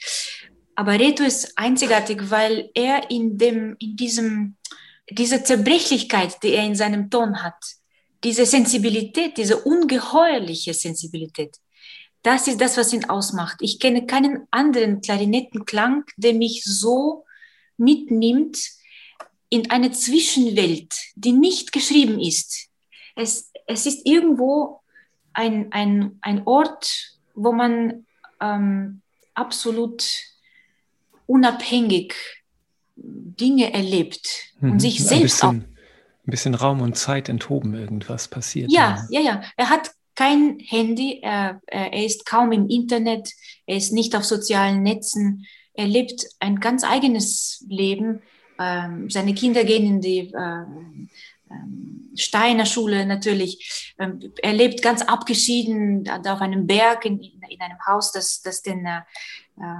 Aber 0.74 0.92
Reto 0.92 1.22
ist 1.24 1.52
einzigartig, 1.56 2.30
weil 2.30 2.70
er 2.74 3.10
in 3.10 3.36
dem, 3.36 3.76
in 3.78 3.96
diesem, 3.96 4.56
diese 5.10 5.44
Zerbrechlichkeit, 5.44 6.42
die 6.42 6.54
er 6.54 6.64
in 6.64 6.74
seinem 6.74 7.10
Ton 7.10 7.42
hat, 7.42 7.56
diese 8.24 8.46
Sensibilität, 8.46 9.36
diese 9.36 9.58
ungeheuerliche 9.58 10.74
Sensibilität, 10.74 11.56
das 12.22 12.46
ist 12.46 12.60
das, 12.60 12.76
was 12.76 12.92
ihn 12.92 13.04
ausmacht. 13.06 13.56
Ich 13.60 13.80
kenne 13.80 14.06
keinen 14.06 14.46
anderen 14.50 15.00
Klarinettenklang, 15.00 16.04
der 16.16 16.34
mich 16.34 16.62
so 16.64 17.24
mitnimmt 17.76 18.58
in 19.48 19.70
eine 19.70 19.90
Zwischenwelt, 19.90 20.94
die 21.16 21.32
nicht 21.32 21.72
geschrieben 21.72 22.20
ist. 22.20 22.68
Es, 23.16 23.50
es 23.66 23.86
ist 23.86 24.06
irgendwo 24.06 24.80
ein, 25.32 25.72
ein, 25.72 26.18
ein 26.22 26.46
Ort, 26.46 27.18
wo 27.34 27.52
man 27.52 28.06
ähm, 28.40 29.02
absolut 29.34 30.04
unabhängig 31.26 32.14
Dinge 32.94 33.72
erlebt 33.72 34.54
und 34.60 34.74
mhm. 34.74 34.80
sich 34.80 35.02
selbst 35.02 35.42
auch. 35.42 35.54
Ein 36.26 36.30
bisschen 36.30 36.54
Raum 36.54 36.80
und 36.80 36.96
Zeit 36.96 37.28
enthoben, 37.28 37.74
irgendwas 37.74 38.28
passiert. 38.28 38.70
Ja, 38.70 39.06
ja, 39.10 39.20
ja. 39.20 39.42
Er 39.56 39.70
hat 39.70 39.90
kein 40.14 40.58
Handy, 40.60 41.20
er, 41.22 41.60
er 41.66 42.04
ist 42.04 42.26
kaum 42.26 42.52
im 42.52 42.68
Internet, 42.68 43.30
er 43.66 43.76
ist 43.76 43.92
nicht 43.92 44.14
auf 44.14 44.24
sozialen 44.24 44.82
Netzen, 44.82 45.46
er 45.74 45.86
lebt 45.86 46.26
ein 46.38 46.60
ganz 46.60 46.84
eigenes 46.84 47.64
Leben. 47.68 48.22
Ähm, 48.58 49.08
seine 49.08 49.34
Kinder 49.34 49.64
gehen 49.64 49.86
in 49.86 50.00
die 50.00 50.32
äh, 50.32 50.64
Steiner 52.14 52.66
Schule 52.66 53.06
natürlich. 53.06 53.94
Ähm, 53.98 54.20
er 54.42 54.52
lebt 54.52 54.82
ganz 54.82 55.02
abgeschieden 55.02 56.08
auf 56.08 56.40
einem 56.40 56.66
Berg 56.66 57.04
in, 57.04 57.20
in 57.20 57.60
einem 57.60 57.78
Haus, 57.86 58.12
das, 58.12 58.42
das 58.42 58.62
den 58.62 58.84
äh, 58.84 59.00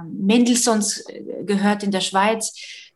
Mendelssohns 0.05 1.05
äh, 1.07 1.43
gehört 1.45 1.83
in 1.83 1.91
der 1.91 2.01
Schweiz. 2.01 2.91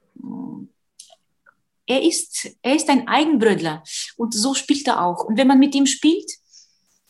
Er 1.87 2.03
ist, 2.03 2.49
er 2.61 2.75
ist 2.75 2.89
ein 2.89 3.07
Eigenbrödler 3.07 3.83
und 4.17 4.33
so 4.33 4.53
spielt 4.53 4.87
er 4.87 5.03
auch. 5.03 5.25
Und 5.25 5.37
wenn 5.37 5.47
man 5.47 5.59
mit 5.59 5.73
ihm 5.73 5.85
spielt, 5.85 6.29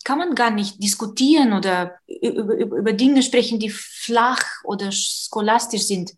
kann 0.03 0.19
man 0.19 0.35
gar 0.35 0.51
nicht 0.51 0.81
diskutieren 0.81 1.53
oder 1.53 1.95
über, 2.07 2.55
über 2.55 2.93
Dinge 2.93 3.21
sprechen, 3.23 3.59
die 3.59 3.69
flach 3.69 4.43
oder 4.63 4.91
scholastisch 4.91 5.83
sind. 5.83 6.13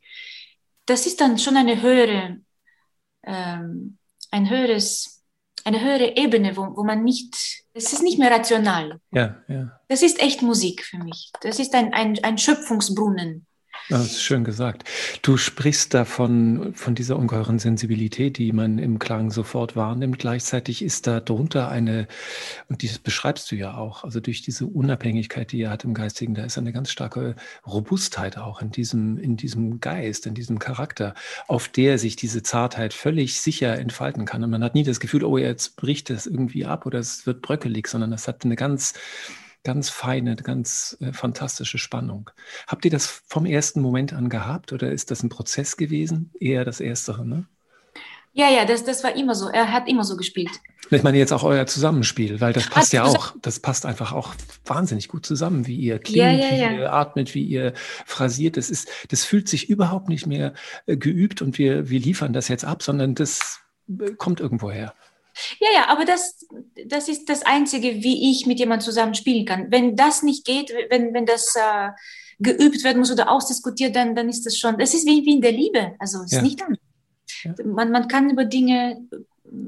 Das 0.86 1.08
ist 1.08 1.20
dann 1.22 1.39
schon 1.39 1.58
eine 1.58 1.82
höhere, 1.82 2.38
ähm, 3.24 3.98
ein 4.30 4.50
höheres 4.50 5.20
eine 5.63 5.82
höhere 5.82 6.16
Ebene, 6.16 6.56
wo, 6.56 6.75
wo 6.75 6.84
man 6.84 7.04
nicht, 7.04 7.36
es 7.74 7.94
ist 7.94 8.04
nicht 8.04 8.20
mehr 8.20 8.32
rational. 8.32 9.00
Ja, 9.12 9.42
ja. 9.48 9.80
Das 9.88 10.01
ist 10.01 10.22
echt 10.22 10.42
Musik 10.42 10.84
für 10.86 10.98
mich. 10.98 11.32
Das 11.42 11.60
ist 11.60 11.74
ein, 11.75 11.94
ein, 11.94 12.18
ein 12.24 12.38
Schöpfungsbrunnen. 12.38 13.46
Das 13.89 14.05
ist 14.05 14.22
schön 14.22 14.43
gesagt. 14.43 14.84
Du 15.24 15.36
sprichst 15.36 15.96
davon, 15.96 16.75
von 16.75 16.93
dieser 16.93 17.17
ungeheuren 17.17 17.58
Sensibilität, 17.58 18.38
die 18.38 18.51
man 18.51 18.77
im 18.77 19.00
Klang 19.00 19.31
sofort 19.31 19.75
wahrnimmt. 19.75 20.19
Gleichzeitig 20.19 20.84
ist 20.84 21.08
da 21.08 21.19
drunter 21.19 21.69
eine, 21.69 22.08
und 22.67 22.84
das 22.84 23.00
beschreibst 23.00 23.51
du 23.51 23.55
ja 23.55 23.75
auch, 23.75 24.03
also 24.03 24.19
durch 24.19 24.43
diese 24.43 24.67
Unabhängigkeit, 24.67 25.51
die 25.51 25.63
er 25.63 25.72
hat 25.72 25.86
im 25.86 25.96
Geistigen, 25.96 26.36
da 26.36 26.43
ist 26.43 26.60
eine 26.60 26.72
ganz 26.72 26.91
starke 26.91 27.36
Robustheit 27.65 28.38
auch 28.38 28.62
in 28.62 28.69
diesem, 28.69 29.17
in 29.17 29.38
diesem 29.38 29.79
Geist, 29.79 30.27
in 30.27 30.36
diesem 30.36 30.60
Charakter, 30.60 31.15
auf 31.48 31.67
der 31.67 31.98
sich 31.98 32.15
diese 32.15 32.43
Zartheit 32.43 32.93
völlig 32.93 33.41
sicher 33.41 33.79
entfalten 33.79 34.25
kann. 34.25 34.43
Und 34.43 34.51
man 34.51 34.63
hat 34.63 34.75
nie 34.75 34.84
das 34.84 35.00
Gefühl, 35.00 35.24
oh, 35.24 35.39
jetzt 35.39 35.77
bricht 35.77 36.12
es 36.12 36.27
irgendwie 36.27 36.63
ab 36.63 36.86
oder 36.86 37.00
es 37.00 37.25
wird 37.25 37.41
bröckelig, 37.41 37.88
sondern 37.88 38.13
es 38.13 38.27
hat 38.27 38.46
eine 38.46 38.55
ganz, 38.55 38.93
ganz 39.63 39.89
feine, 39.89 40.36
ganz 40.36 40.98
äh, 41.01 41.13
fantastische 41.13 41.78
Spannung. 41.78 42.30
Habt 42.68 42.86
ihr 42.86 42.92
das 42.92 43.08
vom 43.28 43.46
ersten 43.46 43.82
Moment 43.82 44.13
an 44.13 44.30
gehabt 44.30 44.74
oder 44.74 44.92
ist 44.92 45.12
das 45.12 45.24
ein 45.24 45.30
Prozess 45.30 45.78
gewesen? 45.78 46.32
Eher 46.39 46.66
das 46.66 46.80
Erstere, 46.80 47.25
ne? 47.25 47.46
Ja, 48.32 48.50
ja, 48.50 48.63
das, 48.63 48.84
das 48.84 49.04
war 49.04 49.16
immer 49.16 49.36
so. 49.36 49.50
Er 49.50 49.72
hat 49.72 49.88
immer 49.88 50.04
so 50.04 50.16
gespielt. 50.16 50.51
Ich 50.92 51.04
meine 51.04 51.18
jetzt 51.18 51.34
auch 51.34 51.44
euer 51.44 51.66
Zusammenspiel, 51.66 52.39
weil 52.42 52.54
das 52.54 52.70
passt 52.70 52.94
ja 52.94 53.04
auch, 53.04 53.34
das 53.42 53.60
passt 53.60 53.86
einfach 53.86 54.12
auch 54.12 54.34
wahnsinnig 54.66 55.08
gut 55.08 55.25
zusammen, 55.25 55.68
wie 55.68 55.75
ihr 55.75 56.00
klingt, 56.00 56.18
ja, 56.18 56.32
ja, 56.32 56.56
ja. 56.56 56.70
wie 56.70 56.75
ihr 56.78 56.94
atmet, 56.94 57.36
wie 57.36 57.44
ihr 57.44 57.74
phrasiert. 58.06 58.56
Das 58.56 58.70
ist, 58.70 58.88
das 59.10 59.25
fühlt 59.25 59.50
sich 59.50 59.70
überhaupt 59.70 60.10
nicht 60.10 60.25
mehr 60.25 60.54
äh, 60.86 60.96
geübt 60.96 61.42
und 61.42 61.58
wir, 61.58 61.89
wir 61.89 62.00
liefern 62.00 62.34
das 62.34 62.48
jetzt 62.48 62.66
ab, 62.66 62.82
sondern 62.82 63.13
das 63.13 63.60
äh, 63.88 64.12
kommt 64.12 64.39
irgendwo 64.39 64.72
her. 64.72 64.94
Ja, 65.60 65.67
ja, 65.74 65.88
aber 65.88 66.05
das, 66.05 66.46
das 66.86 67.08
ist 67.08 67.29
das 67.29 67.43
Einzige, 67.43 68.03
wie 68.03 68.31
ich 68.31 68.46
mit 68.46 68.60
jemandem 68.60 68.86
zusammen 68.86 69.15
spielen 69.15 69.46
kann. 69.46 69.72
Wenn 69.72 69.96
das 69.96 70.24
nicht 70.24 70.46
geht, 70.46 70.74
wenn, 70.89 71.13
wenn 71.13 71.25
das 71.25 71.55
äh, 71.55 71.89
geübt 72.39 72.84
werden 72.84 73.00
muss 73.00 73.12
oder 73.12 73.29
ausdiskutiert, 73.29 73.96
dann, 73.96 74.15
dann 74.15 74.29
ist 74.29 74.46
das 74.46 74.58
schon, 74.58 74.77
das 74.77 74.93
ist 74.93 75.05
wie, 75.05 75.25
wie 75.25 75.36
in 75.36 75.41
der 75.41 75.51
Liebe. 75.51 75.96
Also 76.00 76.19
es 76.19 76.31
ist 76.31 76.34
ja. 76.34 76.41
nicht 76.41 76.62
anders. 76.62 76.79
Ja. 77.43 77.53
Man, 77.65 77.91
man 77.91 78.08
kann 78.08 78.29
über 78.29 78.46
Dinge, 78.46 79.01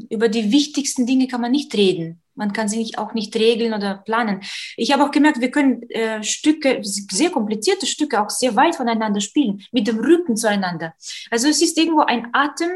über 0.10 0.30
die 0.30 0.52
wichtigsten 0.52 1.06
Dinge 1.06 1.28
kann 1.28 1.42
man 1.42 1.52
nicht 1.52 1.74
reden. 1.76 2.22
Man 2.36 2.54
kann 2.54 2.70
sie 2.70 2.78
nicht, 2.78 2.98
auch 2.98 3.14
nicht 3.14 3.36
regeln 3.36 3.74
oder 3.74 3.96
planen. 3.96 4.42
Ich 4.78 4.92
habe 4.92 5.04
auch 5.04 5.12
gemerkt, 5.12 5.42
wir 5.42 5.52
können 5.52 5.84
äh, 5.90 6.24
Stücke, 6.24 6.80
sehr 6.82 7.30
komplizierte 7.30 7.86
Stücke, 7.86 8.22
auch 8.22 8.30
sehr 8.30 8.56
weit 8.56 8.76
voneinander 8.76 9.20
spielen, 9.20 9.64
mit 9.72 9.88
dem 9.88 10.00
Rücken 10.00 10.38
zueinander. 10.38 10.94
Also 11.30 11.50
es 11.50 11.62
ist 11.62 11.78
irgendwo 11.78 12.02
ein 12.02 12.30
Atem, 12.32 12.72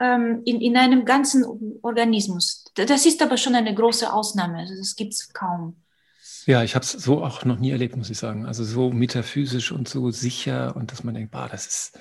ähm, 0.00 0.42
in, 0.44 0.60
in 0.60 0.76
einem 0.76 1.04
ganzen 1.04 1.44
Organismus. 1.82 2.64
Das 2.74 3.06
ist 3.06 3.22
aber 3.22 3.36
schon 3.36 3.54
eine 3.54 3.74
große 3.74 4.12
Ausnahme. 4.12 4.58
Also 4.58 4.74
das 4.76 4.96
gibt 4.96 5.14
es 5.14 5.32
kaum. 5.32 5.76
Ja, 6.46 6.62
ich 6.62 6.74
habe 6.74 6.84
es 6.84 6.92
so 6.92 7.22
auch 7.22 7.44
noch 7.44 7.58
nie 7.58 7.70
erlebt, 7.70 7.96
muss 7.96 8.10
ich 8.10 8.18
sagen. 8.18 8.46
Also 8.46 8.64
so 8.64 8.90
metaphysisch 8.90 9.70
und 9.70 9.88
so 9.88 10.10
sicher 10.10 10.74
und 10.76 10.92
dass 10.92 11.04
man 11.04 11.14
denkt, 11.14 11.30
bah, 11.30 11.48
das 11.48 11.66
ist, 11.66 11.98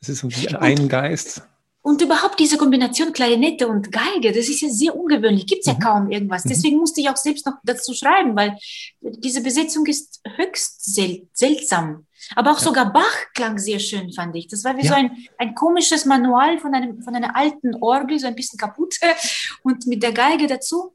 das 0.00 0.08
ist 0.08 0.22
irgendwie 0.22 0.48
ein 0.56 0.88
Geist. 0.88 1.42
Und 1.82 2.02
überhaupt 2.02 2.38
diese 2.38 2.58
Kombination 2.58 3.12
Klarinette 3.12 3.66
und 3.66 3.90
Geige, 3.90 4.32
das 4.32 4.48
ist 4.48 4.60
ja 4.60 4.68
sehr 4.68 4.94
ungewöhnlich. 4.94 5.46
Gibt 5.46 5.60
es 5.60 5.66
ja 5.66 5.74
mhm. 5.74 5.80
kaum 5.80 6.10
irgendwas. 6.10 6.44
Mhm. 6.44 6.50
Deswegen 6.50 6.76
musste 6.76 7.00
ich 7.00 7.08
auch 7.08 7.16
selbst 7.16 7.46
noch 7.46 7.54
dazu 7.64 7.94
schreiben, 7.94 8.36
weil 8.36 8.56
diese 9.00 9.42
Besetzung 9.42 9.86
ist 9.86 10.20
höchst 10.36 10.94
sel 10.94 11.28
seltsam. 11.32 12.06
Aber 12.36 12.52
auch 12.52 12.58
ja. 12.58 12.64
sogar 12.64 12.92
Bach 12.92 13.26
klang 13.34 13.58
sehr 13.58 13.78
schön, 13.78 14.12
fand 14.12 14.36
ich. 14.36 14.48
Das 14.48 14.64
war 14.64 14.76
wie 14.76 14.84
ja. 14.84 14.88
so 14.88 14.94
ein, 14.94 15.26
ein 15.38 15.54
komisches 15.54 16.04
Manual 16.04 16.58
von, 16.58 16.74
einem, 16.74 17.02
von 17.02 17.14
einer 17.14 17.36
alten 17.36 17.74
Orgel, 17.76 18.18
so 18.18 18.26
ein 18.26 18.34
bisschen 18.34 18.58
kaputt 18.58 18.96
und 19.62 19.86
mit 19.86 20.02
der 20.02 20.12
Geige 20.12 20.46
dazu. 20.46 20.94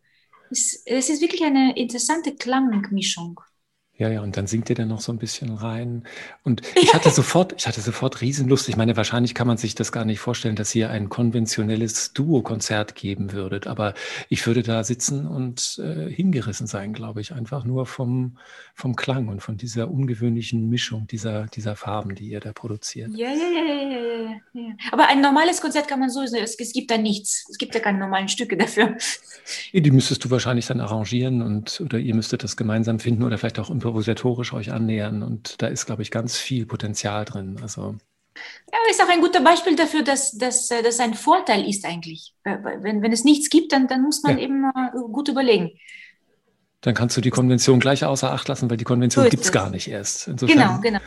Es, 0.51 0.83
es 0.85 1.09
ist 1.09 1.21
wirklich 1.21 1.43
eine 1.43 1.75
interessante 1.75 2.35
Klangmischung. 2.35 3.39
Ja, 3.97 4.09
ja, 4.09 4.21
und 4.21 4.35
dann 4.35 4.45
singt 4.45 4.69
ihr 4.69 4.75
dann 4.75 4.89
noch 4.89 4.99
so 4.99 5.13
ein 5.13 5.17
bisschen 5.17 5.53
rein. 5.53 6.03
Und 6.43 6.61
ich 6.75 6.93
hatte 6.93 7.09
sofort, 7.11 7.53
ich 7.57 7.65
hatte 7.65 7.79
sofort 7.79 8.19
Riesenlust. 8.19 8.67
Ich 8.67 8.75
meine, 8.75 8.97
wahrscheinlich 8.97 9.33
kann 9.33 9.47
man 9.47 9.55
sich 9.55 9.73
das 9.73 9.93
gar 9.93 10.03
nicht 10.03 10.19
vorstellen, 10.19 10.57
dass 10.57 10.75
ihr 10.75 10.89
ein 10.89 11.07
konventionelles 11.07 12.11
Duo-Konzert 12.11 12.95
geben 12.95 13.31
würdet. 13.31 13.67
Aber 13.67 13.93
ich 14.27 14.45
würde 14.45 14.63
da 14.63 14.83
sitzen 14.83 15.25
und 15.25 15.81
äh, 15.81 16.09
hingerissen 16.09 16.67
sein, 16.67 16.91
glaube 16.91 17.21
ich, 17.21 17.31
einfach 17.31 17.63
nur 17.63 17.85
vom, 17.85 18.37
vom 18.73 18.97
Klang 18.97 19.29
und 19.29 19.41
von 19.41 19.55
dieser 19.55 19.89
ungewöhnlichen 19.89 20.69
Mischung 20.69 21.07
dieser, 21.07 21.45
dieser 21.45 21.77
Farben, 21.77 22.15
die 22.15 22.27
ihr 22.27 22.41
da 22.41 22.51
produziert. 22.51 23.11
Ja, 23.15 23.29
ja, 23.29 23.35
ja, 23.35 23.89
ja, 23.89 24.61
ja. 24.61 24.73
Aber 24.91 25.07
ein 25.07 25.21
normales 25.21 25.61
Konzert 25.61 25.87
kann 25.87 26.01
man 26.01 26.09
so, 26.09 26.21
es, 26.21 26.33
es 26.33 26.73
gibt 26.73 26.91
da 26.91 26.97
nichts. 26.97 27.45
Es 27.49 27.57
gibt 27.57 27.73
ja 27.73 27.79
keine 27.79 27.99
normalen 27.99 28.27
Stücke 28.27 28.57
dafür. 28.57 28.97
Die 29.71 29.91
müsstest 29.91 30.25
du 30.25 30.31
wahrscheinlich 30.31 30.65
dann 30.65 30.81
arrangieren 30.81 31.41
und 31.41 31.79
oder 31.79 31.97
ihr 31.97 32.13
müsstet 32.13 32.43
das 32.43 32.57
gemeinsam 32.57 32.99
finden 32.99 33.23
oder 33.23 33.37
vielleicht 33.37 33.59
auch 33.59 33.69
improvisatorisch 33.85 34.53
euch 34.53 34.71
annähern. 34.71 35.23
Und 35.23 35.61
da 35.61 35.67
ist, 35.67 35.85
glaube 35.85 36.01
ich, 36.01 36.11
ganz 36.11 36.37
viel 36.37 36.65
Potenzial 36.65 37.25
drin. 37.25 37.57
Also 37.61 37.95
ja, 38.71 38.79
ist 38.89 39.01
auch 39.01 39.09
ein 39.09 39.21
guter 39.21 39.41
Beispiel 39.41 39.75
dafür, 39.75 40.03
dass 40.03 40.31
das 40.37 40.67
dass 40.67 40.99
ein 40.99 41.13
Vorteil 41.13 41.67
ist 41.67 41.85
eigentlich. 41.85 42.33
Wenn, 42.43 43.01
wenn 43.01 43.13
es 43.13 43.23
nichts 43.23 43.49
gibt, 43.49 43.71
dann, 43.71 43.87
dann 43.87 44.01
muss 44.01 44.23
man 44.23 44.37
ja. 44.37 44.43
eben 44.43 44.71
gut 45.11 45.29
überlegen. 45.29 45.71
Dann 46.81 46.93
kannst 46.93 47.15
du 47.15 47.21
die 47.21 47.29
Konvention 47.29 47.79
gleich 47.79 48.03
außer 48.03 48.31
Acht 48.31 48.47
lassen, 48.47 48.69
weil 48.69 48.77
die 48.77 48.83
Konvention 48.83 49.23
so 49.23 49.29
gibt 49.29 49.43
es 49.43 49.51
gar 49.51 49.69
nicht 49.69 49.87
erst. 49.87 50.27
Insofern 50.27 50.57
genau, 50.57 50.79
genau. 50.81 50.99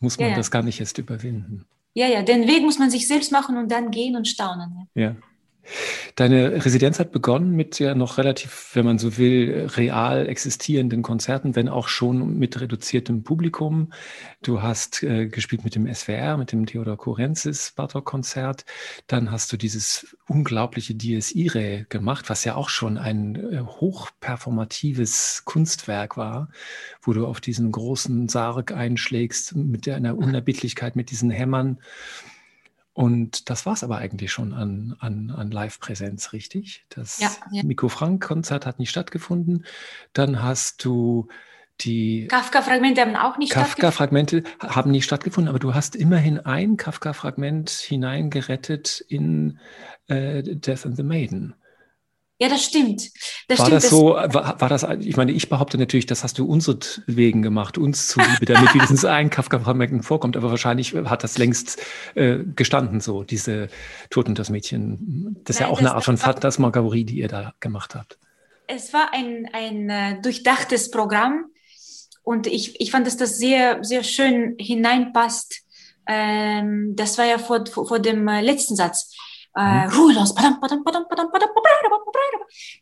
muss 0.00 0.18
man 0.18 0.30
ja. 0.30 0.36
das 0.36 0.50
gar 0.50 0.62
nicht 0.62 0.78
erst 0.78 0.98
überwinden. 0.98 1.64
Ja, 1.94 2.06
ja, 2.06 2.22
den 2.22 2.46
Weg 2.46 2.62
muss 2.62 2.78
man 2.78 2.90
sich 2.90 3.08
selbst 3.08 3.32
machen 3.32 3.56
und 3.56 3.70
dann 3.70 3.90
gehen 3.90 4.16
und 4.16 4.28
staunen. 4.28 4.88
Ja. 4.94 5.16
Deine 6.16 6.64
Residenz 6.64 6.98
hat 6.98 7.12
begonnen 7.12 7.52
mit 7.52 7.78
ja 7.78 7.94
noch 7.94 8.18
relativ, 8.18 8.70
wenn 8.74 8.84
man 8.84 8.98
so 8.98 9.16
will, 9.16 9.68
real 9.76 10.28
existierenden 10.28 11.02
Konzerten, 11.02 11.56
wenn 11.56 11.68
auch 11.68 11.88
schon 11.88 12.38
mit 12.38 12.60
reduziertem 12.60 13.22
Publikum. 13.22 13.92
Du 14.42 14.62
hast 14.62 15.02
äh, 15.02 15.26
gespielt 15.26 15.64
mit 15.64 15.74
dem 15.74 15.92
SWR, 15.92 16.36
mit 16.36 16.52
dem 16.52 16.66
Theodor 16.66 16.96
Kurenzis 16.96 17.72
Bartok-Konzert. 17.76 18.64
Dann 19.06 19.30
hast 19.30 19.52
du 19.52 19.56
dieses 19.56 20.16
unglaubliche 20.26 20.94
Dies 20.94 21.32
Irae 21.32 21.86
gemacht, 21.88 22.30
was 22.30 22.44
ja 22.44 22.54
auch 22.54 22.68
schon 22.68 22.98
ein 22.98 23.36
äh, 23.36 23.60
hochperformatives 23.60 25.42
Kunstwerk 25.44 26.16
war, 26.16 26.48
wo 27.02 27.12
du 27.12 27.26
auf 27.26 27.40
diesen 27.40 27.72
großen 27.72 28.28
Sarg 28.28 28.72
einschlägst 28.72 29.54
mit 29.56 29.88
einer 29.88 30.16
Unerbittlichkeit, 30.16 30.96
mit 30.96 31.10
diesen 31.10 31.30
Hämmern. 31.30 31.78
Und 32.94 33.50
das 33.50 33.66
war 33.66 33.72
es 33.72 33.82
aber 33.82 33.98
eigentlich 33.98 34.30
schon 34.30 34.54
an, 34.54 34.96
an, 35.00 35.30
an 35.30 35.50
Live-Präsenz, 35.50 36.32
richtig? 36.32 36.86
Das 36.90 37.18
ja, 37.18 37.30
ja. 37.50 37.64
Miko 37.64 37.88
Frank-Konzert 37.88 38.66
hat 38.66 38.78
nicht 38.78 38.90
stattgefunden. 38.90 39.66
Dann 40.12 40.42
hast 40.42 40.84
du 40.84 41.26
Die 41.80 42.28
Kafka-Fragmente 42.28 43.00
haben 43.00 43.16
auch 43.16 43.36
nicht 43.36 43.52
Kafka-Fragmente 43.52 44.44
haben 44.60 44.92
nicht 44.92 45.04
stattgefunden, 45.04 45.48
aber 45.48 45.58
du 45.58 45.74
hast 45.74 45.96
immerhin 45.96 46.38
ein 46.38 46.76
Kafka-Fragment 46.76 47.68
hineingerettet 47.70 49.04
in 49.08 49.58
äh, 50.06 50.44
Death 50.44 50.86
and 50.86 50.96
the 50.96 51.02
Maiden. 51.02 51.54
Ja, 52.40 52.48
das 52.48 52.64
stimmt. 52.64 53.10
Das 53.46 53.60
war 53.60 53.66
stimmt, 53.66 53.84
das 53.84 53.90
so, 53.90 54.06
war, 54.14 54.60
war, 54.60 54.68
das, 54.68 54.84
ich 55.00 55.16
meine, 55.16 55.30
ich 55.30 55.48
behaupte 55.48 55.78
natürlich, 55.78 56.06
das 56.06 56.24
hast 56.24 56.38
du 56.38 56.48
wegen 57.06 57.42
gemacht, 57.42 57.78
uns 57.78 58.08
zuliebe, 58.08 58.44
damit 58.44 58.74
wenigstens 58.74 59.04
ein 59.04 59.30
Kafka-Fragment 59.30 60.04
vorkommt, 60.04 60.36
aber 60.36 60.50
wahrscheinlich 60.50 60.94
hat 60.94 61.22
das 61.22 61.38
längst 61.38 61.80
äh, 62.16 62.38
gestanden 62.56 63.00
so, 63.00 63.22
diese 63.22 63.68
Tod 64.10 64.26
und 64.26 64.38
das 64.38 64.50
Mädchen. 64.50 65.36
Das 65.44 65.56
ist 65.56 65.60
Nein, 65.60 65.68
ja 65.68 65.72
auch 65.72 65.78
eine 65.78 65.94
Art 65.94 66.04
von 66.04 66.16
Phantasmagorie, 66.16 67.04
die 67.04 67.18
ihr 67.18 67.28
da 67.28 67.54
gemacht 67.60 67.94
habt. 67.94 68.18
Es 68.66 68.92
war 68.92 69.12
ein, 69.12 69.48
ein 69.52 69.88
äh, 69.90 70.20
durchdachtes 70.20 70.90
Programm 70.90 71.44
und 72.24 72.48
ich, 72.48 72.80
ich 72.80 72.90
fand, 72.90 73.06
dass 73.06 73.16
das 73.16 73.38
sehr, 73.38 73.84
sehr 73.84 74.02
schön 74.02 74.56
hineinpasst. 74.58 75.60
Ähm, 76.06 76.96
das 76.96 77.16
war 77.16 77.26
ja 77.26 77.38
vor, 77.38 77.64
vor, 77.66 77.86
vor 77.86 77.98
dem 78.00 78.26
äh, 78.26 78.40
letzten 78.40 78.74
Satz 78.74 79.13
äh, 79.54 79.86
ruhelos. 79.86 80.34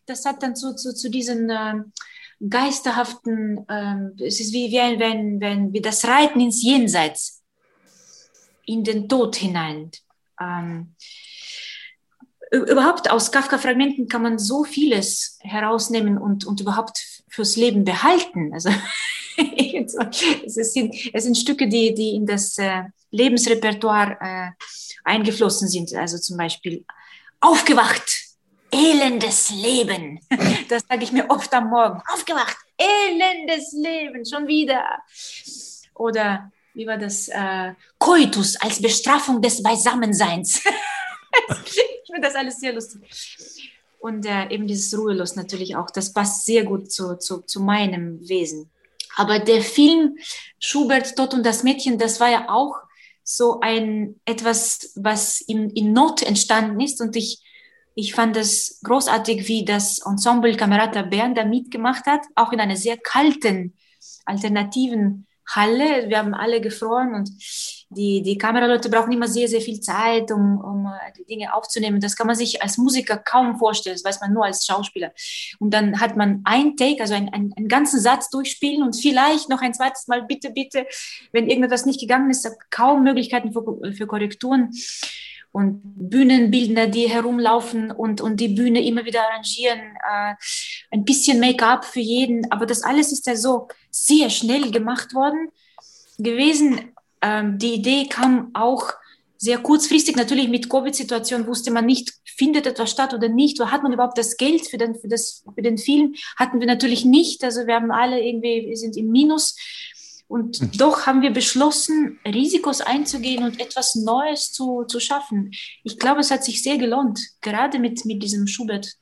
Das 0.07 0.25
hat 0.25 0.43
dann 0.43 0.57
zu, 0.57 0.75
zu, 0.75 0.95
zu 0.95 1.11
diesen 1.11 1.50
äh, 1.50 1.75
geisterhaften, 2.49 3.67
äh, 3.69 4.25
es 4.25 4.41
ist 4.41 4.52
wie, 4.52 4.71
wie, 4.71 4.99
wenn, 4.99 5.41
wenn, 5.41 5.73
wie 5.73 5.81
das 5.81 6.05
Reiten 6.07 6.41
ins 6.41 6.62
Jenseits, 6.62 7.43
in 8.64 8.85
den 8.85 9.09
Tod 9.09 9.37
hinein. 9.37 9.91
Ähm, 10.41 10.95
überhaupt 12.50 13.11
aus 13.11 13.33
Kafka-Fragmenten 13.33 14.09
kann 14.09 14.23
man 14.23 14.38
so 14.38 14.64
vieles 14.64 15.38
herausnehmen 15.41 16.19
und, 16.19 16.45
und 16.45 16.61
überhaupt 16.61 17.23
fürs 17.29 17.57
Leben 17.57 17.85
behalten. 17.85 18.52
Also 18.52 18.71
es, 20.45 20.73
sind, 20.73 20.95
es 21.12 21.25
sind 21.25 21.37
Stücke, 21.37 21.69
die, 21.69 21.95
die 21.95 22.11
in 22.14 22.26
das 22.26 22.59
äh, 22.59 22.83
Lebensrepertoire 23.12 24.16
äh, 24.21 24.50
eingeflossen 25.04 25.69
sind. 25.69 25.95
Also 25.95 26.19
zum 26.19 26.37
Beispiel 26.37 26.85
aufgewacht, 27.40 28.02
elendes 28.71 29.50
Leben. 29.50 30.21
Das 30.69 30.85
sage 30.88 31.04
ich 31.04 31.12
mir 31.12 31.28
oft 31.28 31.52
am 31.52 31.69
Morgen. 31.69 32.00
Aufgewacht, 32.14 32.57
elendes 32.78 33.73
Leben, 33.73 34.25
schon 34.25 34.47
wieder. 34.47 34.83
Oder 35.95 36.50
wie 36.73 36.87
war 36.87 36.97
das? 36.97 37.28
Äh, 37.28 37.75
Koitus 37.99 38.57
als 38.57 38.81
Bestrafung 38.81 39.42
des 39.42 39.62
Beisammenseins. 39.62 40.64
ich 41.64 42.07
finde 42.07 42.23
das 42.23 42.35
alles 42.35 42.59
sehr 42.59 42.73
lustig. 42.73 43.02
Und 43.99 44.25
äh, 44.25 44.49
eben 44.49 44.66
dieses 44.66 44.99
Ruhelos 44.99 45.37
natürlich 45.37 45.76
auch, 45.76 45.90
das 45.90 46.12
passt 46.12 46.47
sehr 46.47 46.64
gut 46.64 46.90
zu, 46.90 47.19
zu, 47.19 47.42
zu 47.42 47.61
meinem 47.61 48.26
Wesen. 48.26 48.71
Aber 49.16 49.38
der 49.38 49.62
Film 49.62 50.16
Schubert, 50.59 51.14
Tod 51.16 51.35
und 51.35 51.45
das 51.45 51.62
Mädchen, 51.62 51.99
das 51.99 52.19
war 52.19 52.31
ja 52.31 52.49
auch 52.49 52.76
so 53.25 53.61
ein 53.61 54.21
etwas, 54.25 54.93
was 54.97 55.41
in, 55.41 55.71
in 55.71 55.93
Not 55.93 56.23
entstanden 56.23 56.81
ist. 56.81 57.00
Und 57.00 57.17
ich, 57.17 57.43
ich 57.95 58.14
fand 58.14 58.37
es 58.37 58.81
großartig, 58.83 59.49
wie 59.49 59.64
das 59.64 59.99
Ensemble 60.05 60.57
Camerata 60.57 61.02
Bern 61.02 61.35
da 61.35 61.45
mitgemacht 61.45 62.07
hat, 62.07 62.23
auch 62.35 62.52
in 62.52 62.61
einer 62.61 62.76
sehr 62.76 62.97
kalten, 62.97 63.75
alternativen 64.25 65.26
Halle. 65.49 66.09
Wir 66.09 66.19
haben 66.19 66.35
alle 66.35 66.61
gefroren 66.61 67.14
und 67.14 67.31
die, 67.95 68.23
die 68.23 68.39
Kameraleute 68.39 68.89
brauchen 68.89 69.13
immer 69.13 69.29
sehr, 69.29 69.49
sehr 69.49 69.61
viel 69.61 69.81
Zeit, 69.81 70.31
um, 70.31 70.59
um 70.59 70.87
äh, 70.87 71.13
die 71.17 71.25
Dinge 71.25 71.55
aufzunehmen. 71.55 72.01
Das 72.01 72.17
kann 72.17 72.27
man 72.27 72.37
sich 72.37 72.63
als 72.63 72.79
Musiker 72.79 73.17
kaum 73.17 73.59
vorstellen, 73.59 73.95
das 73.95 74.05
weiß 74.05 74.21
man 74.21 74.33
nur 74.33 74.45
als 74.45 74.67
Schauspieler. 74.67 75.13
Und 75.59 75.73
dann 75.73 76.01
hat 76.01 76.17
man 76.17 76.43
ein 76.45 76.77
Take, 76.77 77.01
also 77.01 77.15
einen, 77.15 77.29
einen, 77.29 77.53
einen 77.55 77.69
ganzen 77.69 78.01
Satz 78.01 78.31
durchspielen 78.31 78.83
und 78.83 78.95
vielleicht 78.95 79.49
noch 79.49 79.61
ein 79.61 79.75
zweites 79.75 80.09
Mal, 80.09 80.23
bitte, 80.23 80.51
bitte, 80.51 80.87
wenn 81.33 81.49
irgendetwas 81.49 81.87
nicht 81.87 82.01
gegangen 82.01 82.31
ist, 82.31 82.49
kaum 82.71 83.03
Möglichkeiten 83.03 83.53
für, 83.53 83.93
für 83.93 84.07
Korrekturen. 84.07 84.71
Und 85.55 85.83
Bühnenbildner, 85.85 86.87
die 86.87 87.11
herumlaufen 87.11 87.91
und, 87.91 88.23
und 88.23 88.41
die 88.41 88.49
Bühne 88.49 88.83
immer 88.83 89.05
wieder 89.05 89.21
arrangieren, 89.28 89.81
äh, 89.81 90.35
ein 90.91 91.05
bisschen 91.05 91.41
Make-up 91.41 91.85
für 91.85 92.00
jeden, 92.00 92.50
aber 92.50 92.65
das 92.65 92.83
alles 92.83 93.13
ist 93.13 93.26
ja 93.26 93.37
so 93.37 93.69
sehr 93.91 94.31
schnell 94.31 94.71
gemacht 94.71 95.13
worden 95.13 95.50
gewesen 96.19 96.93
ähm, 97.23 97.58
die 97.58 97.75
Idee 97.75 98.06
kam 98.08 98.50
auch 98.54 98.93
sehr 99.39 99.58
kurzfristig. 99.58 100.17
Natürlich 100.17 100.49
mit 100.49 100.69
Covid-Situation 100.69 101.47
wusste 101.47 101.71
man 101.71 101.87
nicht, 101.87 102.13
findet 102.25 102.67
etwas 102.67 102.91
statt 102.91 103.15
oder 103.15 103.28
nicht. 103.28 103.61
Oder 103.61 103.73
hat 103.73 103.82
man 103.82 103.93
überhaupt 103.93 104.19
das 104.19 104.37
Geld 104.37 104.67
für 104.69 104.78
den, 104.78 104.95
für, 104.95 105.08
das, 105.08 105.45
für 105.54 105.63
den 105.63 105.78
Film? 105.78 106.15
Hatten 106.37 106.61
wir 106.61 106.67
natürlich 106.67 107.04
nicht. 107.04 107.43
Also 107.43 107.67
wir 107.67 107.75
haben 107.75 107.91
alle 107.91 108.23
irgendwie, 108.23 108.69
wir 108.69 108.76
sind 108.76 108.97
im 108.97 109.11
Minus. 109.11 109.56
Und 110.28 110.63
mhm. 110.63 110.71
doch 110.78 111.06
haben 111.06 111.23
wir 111.23 111.30
beschlossen, 111.30 112.19
Risikos 112.25 112.80
einzugehen 112.80 113.45
und 113.45 113.61
etwas 113.61 113.97
Neues 113.97 114.52
zu, 114.52 114.85
zu 114.85 115.00
schaffen. 115.00 115.50
Ich 115.85 115.99
glaube, 115.99 116.21
es 116.21 116.30
hat 116.30 116.45
sich 116.45 116.63
sehr 116.63 116.78
gelohnt, 116.78 117.21
gerade 117.41 117.78
mit, 117.78 118.04
mit 118.04 118.23
diesem 118.23 118.47
Schubert 118.47 118.95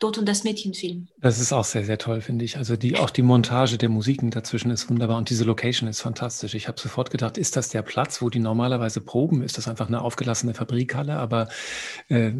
Tod 0.00 0.18
und 0.18 0.28
das 0.28 0.42
Mädchenfilm. 0.42 1.06
Das 1.20 1.38
ist 1.38 1.52
auch 1.52 1.64
sehr, 1.64 1.84
sehr 1.84 1.98
toll, 1.98 2.20
finde 2.20 2.44
ich. 2.44 2.56
Also 2.56 2.76
die, 2.76 2.96
auch 2.96 3.10
die 3.10 3.22
Montage 3.22 3.78
der 3.78 3.88
Musiken 3.88 4.30
dazwischen 4.30 4.70
ist 4.70 4.90
wunderbar 4.90 5.16
und 5.16 5.30
diese 5.30 5.44
Location 5.44 5.88
ist 5.88 6.00
fantastisch. 6.00 6.54
Ich 6.54 6.66
habe 6.66 6.80
sofort 6.80 7.10
gedacht, 7.10 7.38
ist 7.38 7.56
das 7.56 7.68
der 7.68 7.82
Platz, 7.82 8.20
wo 8.20 8.28
die 8.28 8.40
normalerweise 8.40 9.00
proben? 9.00 9.42
Ist 9.42 9.56
das 9.56 9.68
einfach 9.68 9.86
eine 9.86 10.02
aufgelassene 10.02 10.52
Fabrikhalle? 10.52 11.16
Aber 11.16 11.48
äh, 12.08 12.32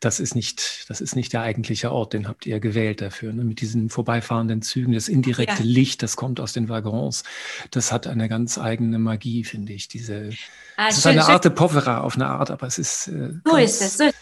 das, 0.00 0.20
ist 0.20 0.34
nicht, 0.34 0.84
das 0.88 1.00
ist 1.00 1.16
nicht 1.16 1.32
der 1.32 1.40
eigentliche 1.40 1.92
Ort, 1.92 2.12
den 2.12 2.28
habt 2.28 2.44
ihr 2.44 2.60
gewählt 2.60 3.00
dafür. 3.00 3.32
Ne? 3.32 3.42
Mit 3.42 3.62
diesen 3.62 3.88
vorbeifahrenden 3.88 4.60
Zügen, 4.60 4.92
das 4.92 5.08
indirekte 5.08 5.62
ja. 5.62 5.68
Licht, 5.68 6.02
das 6.02 6.14
kommt 6.16 6.40
aus 6.40 6.52
den 6.52 6.68
Waggons, 6.68 7.24
das 7.70 7.90
hat 7.90 8.06
eine 8.06 8.28
ganz 8.28 8.58
eigene 8.58 8.98
Magie, 8.98 9.44
finde 9.44 9.72
ich. 9.72 9.88
Diese, 9.88 10.30
ah, 10.78 10.86
es 10.88 10.96
ist 10.96 11.02
schön, 11.02 11.12
eine 11.12 11.22
schön. 11.22 11.34
Art 11.34 11.54
Povera 11.54 12.00
auf 12.00 12.14
eine 12.14 12.26
Art, 12.26 12.50
aber 12.50 12.66
es 12.66 12.78
ist. 12.78 13.08
Äh, 13.08 13.34
so 13.44 13.56
ist 13.56 13.82
es. 13.82 13.98
So 13.98 14.04
ist 14.04 14.14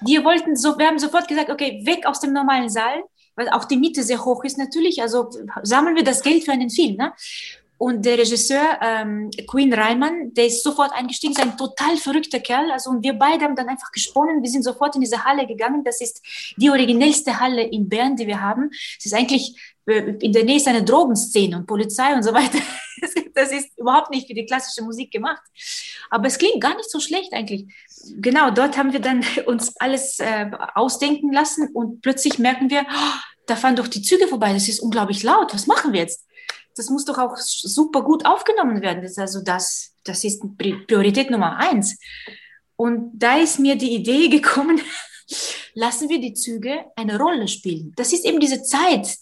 wir 0.00 0.24
wollten 0.24 0.56
so, 0.56 0.78
wir 0.78 0.86
haben 0.86 0.98
sofort 0.98 1.28
gesagt, 1.28 1.50
okay, 1.50 1.82
weg 1.84 2.06
aus 2.06 2.20
dem 2.20 2.32
normalen 2.32 2.68
Saal, 2.68 3.02
weil 3.36 3.48
auch 3.48 3.64
die 3.64 3.76
Miete 3.76 4.02
sehr 4.02 4.24
hoch 4.24 4.44
ist 4.44 4.58
natürlich. 4.58 5.02
Also 5.02 5.30
sammeln 5.62 5.96
wir 5.96 6.04
das 6.04 6.22
Geld 6.22 6.44
für 6.44 6.52
einen 6.52 6.70
Film. 6.70 6.96
Ne? 6.96 7.12
Und 7.76 8.04
der 8.04 8.18
Regisseur 8.18 8.78
ähm, 8.80 9.30
Queen 9.46 9.72
Reimann, 9.72 10.32
der 10.34 10.46
ist 10.46 10.62
sofort 10.62 10.92
eingestiegen, 10.92 11.32
ist 11.32 11.42
ein 11.42 11.56
total 11.56 11.96
verrückter 11.96 12.40
Kerl. 12.40 12.70
Also 12.70 12.90
und 12.90 13.02
wir 13.02 13.14
beide 13.14 13.44
haben 13.44 13.56
dann 13.56 13.68
einfach 13.68 13.90
gesponnen. 13.92 14.42
Wir 14.42 14.50
sind 14.50 14.62
sofort 14.62 14.94
in 14.94 15.00
diese 15.00 15.24
Halle 15.24 15.46
gegangen. 15.46 15.82
Das 15.84 16.00
ist 16.00 16.22
die 16.56 16.70
originellste 16.70 17.40
Halle 17.40 17.62
in 17.62 17.88
Bern, 17.88 18.16
die 18.16 18.26
wir 18.26 18.40
haben. 18.40 18.70
Es 18.98 19.06
ist 19.06 19.14
eigentlich 19.14 19.56
äh, 19.86 20.14
in 20.20 20.32
der 20.32 20.44
Nähe 20.44 20.56
ist 20.56 20.68
eine 20.68 20.84
Drogenszene 20.84 21.56
und 21.56 21.66
Polizei 21.66 22.14
und 22.14 22.22
so 22.22 22.32
weiter. 22.32 22.58
Das 23.34 23.50
ist 23.50 23.76
überhaupt 23.76 24.10
nicht 24.10 24.28
für 24.28 24.32
die 24.32 24.46
klassische 24.46 24.82
Musik 24.82 25.10
gemacht. 25.10 25.42
Aber 26.08 26.28
es 26.28 26.38
klingt 26.38 26.60
gar 26.60 26.76
nicht 26.76 26.88
so 26.88 27.00
schlecht 27.00 27.32
eigentlich 27.32 27.66
genau, 28.16 28.50
dort 28.50 28.76
haben 28.76 28.92
wir 28.92 29.00
dann 29.00 29.24
uns 29.46 29.76
alles 29.78 30.18
äh, 30.18 30.50
ausdenken 30.74 31.32
lassen 31.32 31.68
und 31.72 32.02
plötzlich 32.02 32.38
merken 32.38 32.70
wir, 32.70 32.82
oh, 32.82 33.18
da 33.46 33.56
fahren 33.56 33.76
doch 33.76 33.88
die 33.88 34.02
Züge 34.02 34.26
vorbei, 34.26 34.52
das 34.52 34.68
ist 34.68 34.80
unglaublich 34.80 35.22
laut, 35.22 35.52
was 35.52 35.66
machen 35.66 35.92
wir 35.92 36.00
jetzt? 36.00 36.26
Das 36.76 36.90
muss 36.90 37.04
doch 37.04 37.18
auch 37.18 37.36
super 37.36 38.02
gut 38.02 38.26
aufgenommen 38.26 38.82
werden. 38.82 39.02
Das 39.02 39.12
ist 39.12 39.18
also 39.18 39.42
das, 39.42 39.92
das 40.04 40.24
ist 40.24 40.42
Priorität 40.58 41.30
Nummer 41.30 41.56
eins. 41.56 41.98
Und 42.76 43.12
da 43.14 43.38
ist 43.38 43.58
mir 43.58 43.76
die 43.76 43.94
Idee 43.94 44.28
gekommen, 44.36 44.80
lassen 45.74 46.08
wir 46.08 46.20
die 46.20 46.34
Züge 46.34 46.84
eine 46.96 47.18
Rolle 47.18 47.48
spielen. 47.48 47.92
Das 47.96 48.12
ist 48.12 48.24
eben 48.24 48.40
diese 48.40 48.62
Zeit, 48.62 49.16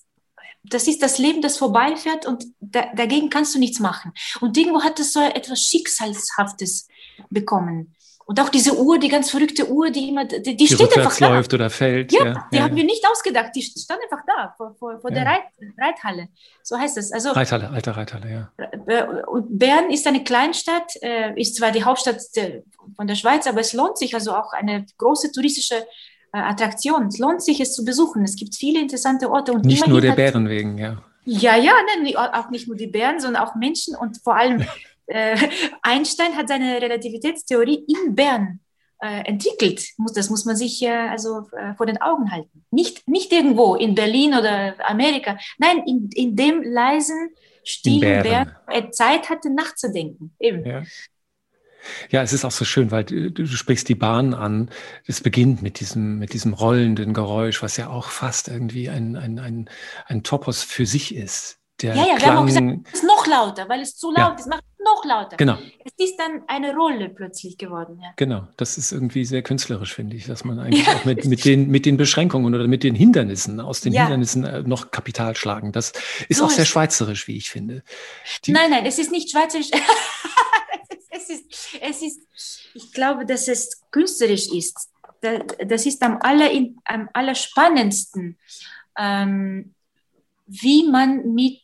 das 0.65 0.87
ist 0.87 1.03
das 1.03 1.19
Leben, 1.19 1.43
das 1.43 1.59
vorbeifährt 1.59 2.25
und 2.27 2.45
da, 2.61 2.87
dagegen 2.95 3.31
kannst 3.31 3.55
du 3.55 3.59
nichts 3.59 3.81
machen. 3.81 4.13
Und 4.41 4.57
irgendwo 4.57 4.83
hat 4.83 4.99
es 5.01 5.13
so 5.13 5.21
etwas 5.21 5.61
Schicksalshaftes 5.63 6.89
bekommen. 7.31 7.95
Und 8.25 8.41
auch 8.41 8.49
diese 8.49 8.79
Uhr, 8.79 8.99
die 8.99 9.09
ganz 9.09 9.31
verrückte 9.31 9.69
Uhr, 9.69 9.91
die 9.91 10.09
immer, 10.09 10.25
die, 10.25 10.43
die, 10.43 10.57
die 10.57 10.67
steht 10.67 10.97
einfach 10.97 11.17
da. 11.19 11.35
läuft 11.35 11.53
oder 11.55 11.71
fällt. 11.71 12.13
Ja, 12.13 12.25
ja 12.25 12.49
die 12.53 12.57
ja, 12.57 12.63
haben 12.63 12.77
wir 12.77 12.85
nicht 12.85 13.05
ausgedacht. 13.07 13.51
Die 13.55 13.63
stand 13.63 14.01
einfach 14.03 14.25
da, 14.27 14.55
vor, 14.57 14.75
vor, 14.79 15.01
vor 15.01 15.11
der 15.11 15.27
Reit, 15.27 15.43
Reithalle. 15.79 16.29
So 16.63 16.79
heißt 16.79 16.97
es. 16.99 17.13
Also, 17.13 17.31
Reithalle, 17.31 17.71
alte 17.71 17.97
Reithalle, 17.97 18.31
ja. 18.31 19.09
Und 19.27 19.59
Bern 19.59 19.91
ist 19.91 20.07
eine 20.07 20.23
Kleinstadt, 20.23 20.95
äh, 21.03 21.39
ist 21.41 21.57
zwar 21.57 21.73
die 21.73 21.85
Hauptstadt 21.85 22.21
von 22.97 23.07
der 23.07 23.15
Schweiz, 23.15 23.47
aber 23.47 23.61
es 23.61 23.73
lohnt 23.73 23.99
sich 23.99 24.15
also 24.15 24.35
auch 24.35 24.53
eine 24.53 24.87
große 24.99 25.33
touristische 25.33 25.77
äh, 26.33 26.39
Attraktion. 26.39 27.09
Es 27.09 27.19
lohnt 27.19 27.43
sich, 27.43 27.61
es 27.61 27.75
zu 27.75 27.85
besuchen. 27.85 28.25
Es 28.25 28.37
gibt 28.37 28.55
viele 28.55 28.81
interessante 28.81 29.31
Orte. 29.31 29.53
Und 29.53 29.65
nicht 29.65 29.87
nur 29.87 30.01
der 30.01 30.13
Bären 30.13 30.49
wegen, 30.49 30.79
ja. 30.79 31.03
Ja, 31.25 31.57
ja, 31.57 31.75
ne, 32.03 32.17
auch 32.17 32.51
nicht 32.51 32.67
nur 32.67 32.77
die 32.77 32.89
Bären, 32.89 33.21
sondern 33.21 33.45
auch 33.45 33.55
Menschen 33.55 33.95
und 33.95 34.21
vor 34.25 34.37
allem 34.37 34.67
äh, 35.13 35.37
Einstein 35.83 36.37
hat 36.37 36.49
seine 36.49 36.81
Relativitätstheorie 36.81 37.85
in 37.87 38.15
Bern 38.15 38.61
äh, 39.03 39.25
entwickelt. 39.25 39.85
Das 40.15 40.31
muss 40.31 40.45
man 40.45 40.57
sich 40.57 40.83
äh, 40.83 40.89
also 40.89 41.49
äh, 41.59 41.75
vor 41.75 41.87
den 41.87 42.01
Augen 42.01 42.31
halten. 42.31 42.65
Nicht, 42.71 43.07
nicht 43.09 43.33
irgendwo 43.33 43.75
in 43.75 43.95
Berlin 43.95 44.35
oder 44.35 44.75
Amerika. 44.89 45.39
Nein, 45.59 45.83
in, 45.87 46.09
in 46.15 46.37
dem 46.37 46.63
leisen, 46.63 47.31
stillen 47.65 48.23
Bern, 48.23 48.57
er 48.69 48.91
Zeit 48.93 49.29
hatte 49.29 49.53
nachzudenken. 49.53 50.35
Eben. 50.39 50.65
Ja. 50.65 50.83
Ja, 52.11 52.23
es 52.23 52.33
ist 52.33 52.45
auch 52.45 52.53
so 52.53 52.65
schön, 52.65 52.93
weil 52.93 53.03
du, 53.03 53.33
du, 53.33 53.45
sprichst 53.45 53.89
die 53.89 53.97
Bahn 53.97 54.35
an. 54.35 54.71
Es 55.05 55.21
beginnt 55.21 55.63
mit 55.63 55.81
diesem, 55.81 56.21
mit 56.21 56.33
diesem 56.33 56.55
rollenden 56.55 57.13
Geräusch, 57.13 57.61
was 57.61 57.77
ja 57.77 57.91
auch 57.91 58.07
fast 58.07 58.47
irgendwie 58.47 58.89
ein, 58.89 59.17
ein, 59.17 59.41
ein, 59.41 59.69
ein 60.07 60.23
Topos 60.23 60.63
für 60.63 60.87
sich 60.87 61.13
ist 61.13 61.59
der 61.83 61.95
ja, 61.95 62.03
ja, 62.03 62.09
wir 62.13 62.17
Klang, 62.17 62.31
haben 62.31 62.39
auch 62.39 62.47
gesagt, 62.47 62.67
es 62.87 62.93
ist 63.01 63.05
noch 63.05 63.27
lauter, 63.27 63.69
weil 63.69 63.81
es 63.81 63.97
zu 63.97 64.11
laut 64.11 64.19
Ja. 64.19 64.35
ist, 64.35 64.47
macht 64.47 64.65
es 64.79 64.85
noch 64.85 65.05
lauter. 65.05 65.37
Genau. 65.37 65.59
Es 65.85 65.93
ist 66.09 66.17
dann 66.19 66.43
eine 66.49 66.75
Rolle 66.75 67.09
plötzlich 67.09 67.59
geworden. 67.59 68.01
Ja. 68.03 68.11
Genau, 68.17 68.47
das 68.57 68.79
ist 68.79 68.93
irgendwie 68.93 69.25
sehr 69.25 69.43
künstlerisch, 69.43 69.95
finde 69.95 70.17
ich, 70.17 70.27
dass 70.27 70.45
man 70.45 70.59
eigentlich 70.61 70.89
auch 70.89 71.05
mit, 71.05 71.25
mit, 71.25 71.45
den, 71.45 71.69
mit 71.69 71.87
den 71.87 71.97
Beschränkungen 71.97 72.55
oder 72.55 72.67
mit 72.69 72.83
den 72.83 72.95
Hindernissen, 72.95 73.61
aus 73.61 73.81
den 73.81 73.93
Ja. 73.93 74.03
Hindernissen 74.03 74.45
äh, 74.45 74.63
noch 74.63 74.91
Kapital 74.91 75.35
schlagen. 75.37 75.73
Das 75.73 75.93
ist 76.29 76.39
So 76.39 76.45
auch 76.47 76.51
sehr 76.51 76.63
ist- 76.63 76.69
schweizerisch, 76.69 77.27
wie 77.29 77.37
ich 77.37 77.51
finde. 77.51 77.83
Die- 78.45 78.53
Nein, 78.53 78.71
nein, 78.71 78.87
es 78.87 78.99
ist 78.99 79.11
nicht 79.13 79.31
schweizerisch. 79.31 79.71
es, 81.11 81.31
ist, 81.31 81.45
es 81.81 82.03
ist, 82.03 82.21
ich 82.75 82.93
glaube, 82.93 83.27
dass 83.27 83.49
es 83.49 83.83
künstlerisch 83.91 84.49
ist. 84.53 84.89
Da- 85.21 85.39
Das 85.65 85.87
ist 85.87 86.03
am, 86.03 86.19
aller, 86.21 86.51
am 86.85 87.09
allerspannendsten, 87.13 88.37
ähm, 88.99 89.75
wie 90.61 90.89
man 90.89 91.33
mit 91.33 91.63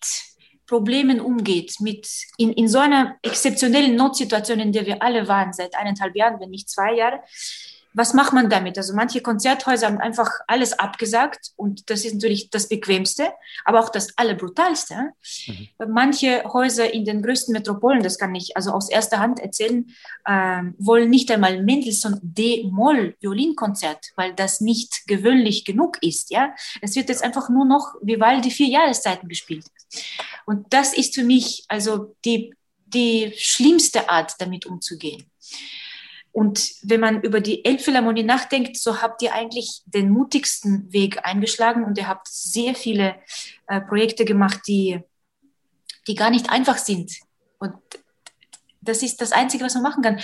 Problemen 0.66 1.20
umgeht, 1.20 1.77
mit 1.81 2.09
in, 2.37 2.53
in 2.53 2.68
so 2.68 2.79
einer 2.79 3.16
exzeptionellen 3.22 3.96
Notsituation, 3.96 4.61
in 4.61 4.72
der 4.72 4.87
wir 4.87 5.03
alle 5.03 5.27
waren, 5.27 5.53
seit 5.53 5.74
eineinhalb 5.74 6.14
Jahren, 6.14 6.38
wenn 6.40 6.51
nicht 6.51 6.68
zwei 6.68 6.94
Jahre. 6.94 7.20
Was 7.94 8.14
macht 8.14 8.33
man 8.33 8.51
damit? 8.51 8.77
Also 8.77 8.94
manche 8.94 9.20
Konzerthäuser 9.20 9.87
haben 9.87 9.98
einfach 9.98 10.31
alles 10.46 10.79
abgesagt 10.79 11.53
und 11.57 11.90
das 11.90 12.05
ist 12.05 12.14
natürlich 12.14 12.51
das 12.51 12.68
Bequemste, 12.68 13.33
aber 13.64 13.81
auch 13.81 13.88
das 13.88 14.16
Allerbrutalste. 14.16 15.12
Manche 15.88 16.44
Häuser 16.44 16.92
in 16.92 17.05
den 17.05 17.22
größten 17.22 17.53
Metropolen, 17.53 18.03
das 18.03 18.18
kann 18.18 18.35
ich 18.35 18.57
also 18.57 18.72
aus 18.72 18.90
erster 18.90 19.18
Hand 19.18 19.40
erzählen, 19.40 19.87
ähm, 20.27 20.74
wollen 20.79 21.11
nicht 21.11 21.31
einmal 21.31 21.62
Mendelssohn 21.62 22.18
D-Moll-Violinkonzert, 22.22 24.12
weil 24.16 24.35
das 24.35 24.61
nicht 24.61 25.07
gewöhnlich 25.07 25.64
genug 25.64 25.98
ist. 26.03 26.31
Ja? 26.31 26.55
Es 26.83 26.94
wird 26.94 27.09
jetzt 27.09 27.24
einfach 27.24 27.48
nur 27.48 27.64
noch 27.64 27.94
Vivaldi 28.03 28.51
vier 28.51 28.68
Jahreszeiten 28.68 29.29
gespielt. 29.29 29.64
Und 30.46 30.72
das 30.72 30.94
ist 30.94 31.14
für 31.14 31.24
mich 31.24 31.64
also 31.68 32.14
die, 32.24 32.55
die 32.87 33.33
schlimmste 33.37 34.09
Art, 34.09 34.35
damit 34.38 34.66
umzugehen. 34.66 35.31
Und 36.38 36.77
wenn 36.83 37.01
man 37.01 37.22
über 37.22 37.40
die 37.40 37.64
Elbphilharmonie 37.64 38.22
nachdenkt, 38.22 38.77
so 38.77 39.03
habt 39.03 39.22
ihr 39.22 39.35
eigentlich 39.35 39.83
den 39.87 40.09
mutigsten 40.09 40.92
Weg 40.92 41.27
eingeschlagen 41.27 41.83
und 41.83 41.98
ihr 41.98 42.07
habt 42.07 42.29
sehr 42.29 42.77
viele 42.77 43.16
äh, 43.66 43.81
Projekte 43.81 44.24
gemacht, 44.24 44.61
die, 44.68 45.01
die 46.07 46.14
gar 46.14 46.31
nicht 46.31 46.48
einfach 46.48 46.79
sind. 46.79 47.11
Und 47.59 47.74
das 48.81 49.03
ist 49.03 49.20
das 49.20 49.33
Einzige, 49.33 49.64
was 49.64 49.74
man 49.74 49.83
machen 49.83 50.05
kann. 50.05 50.20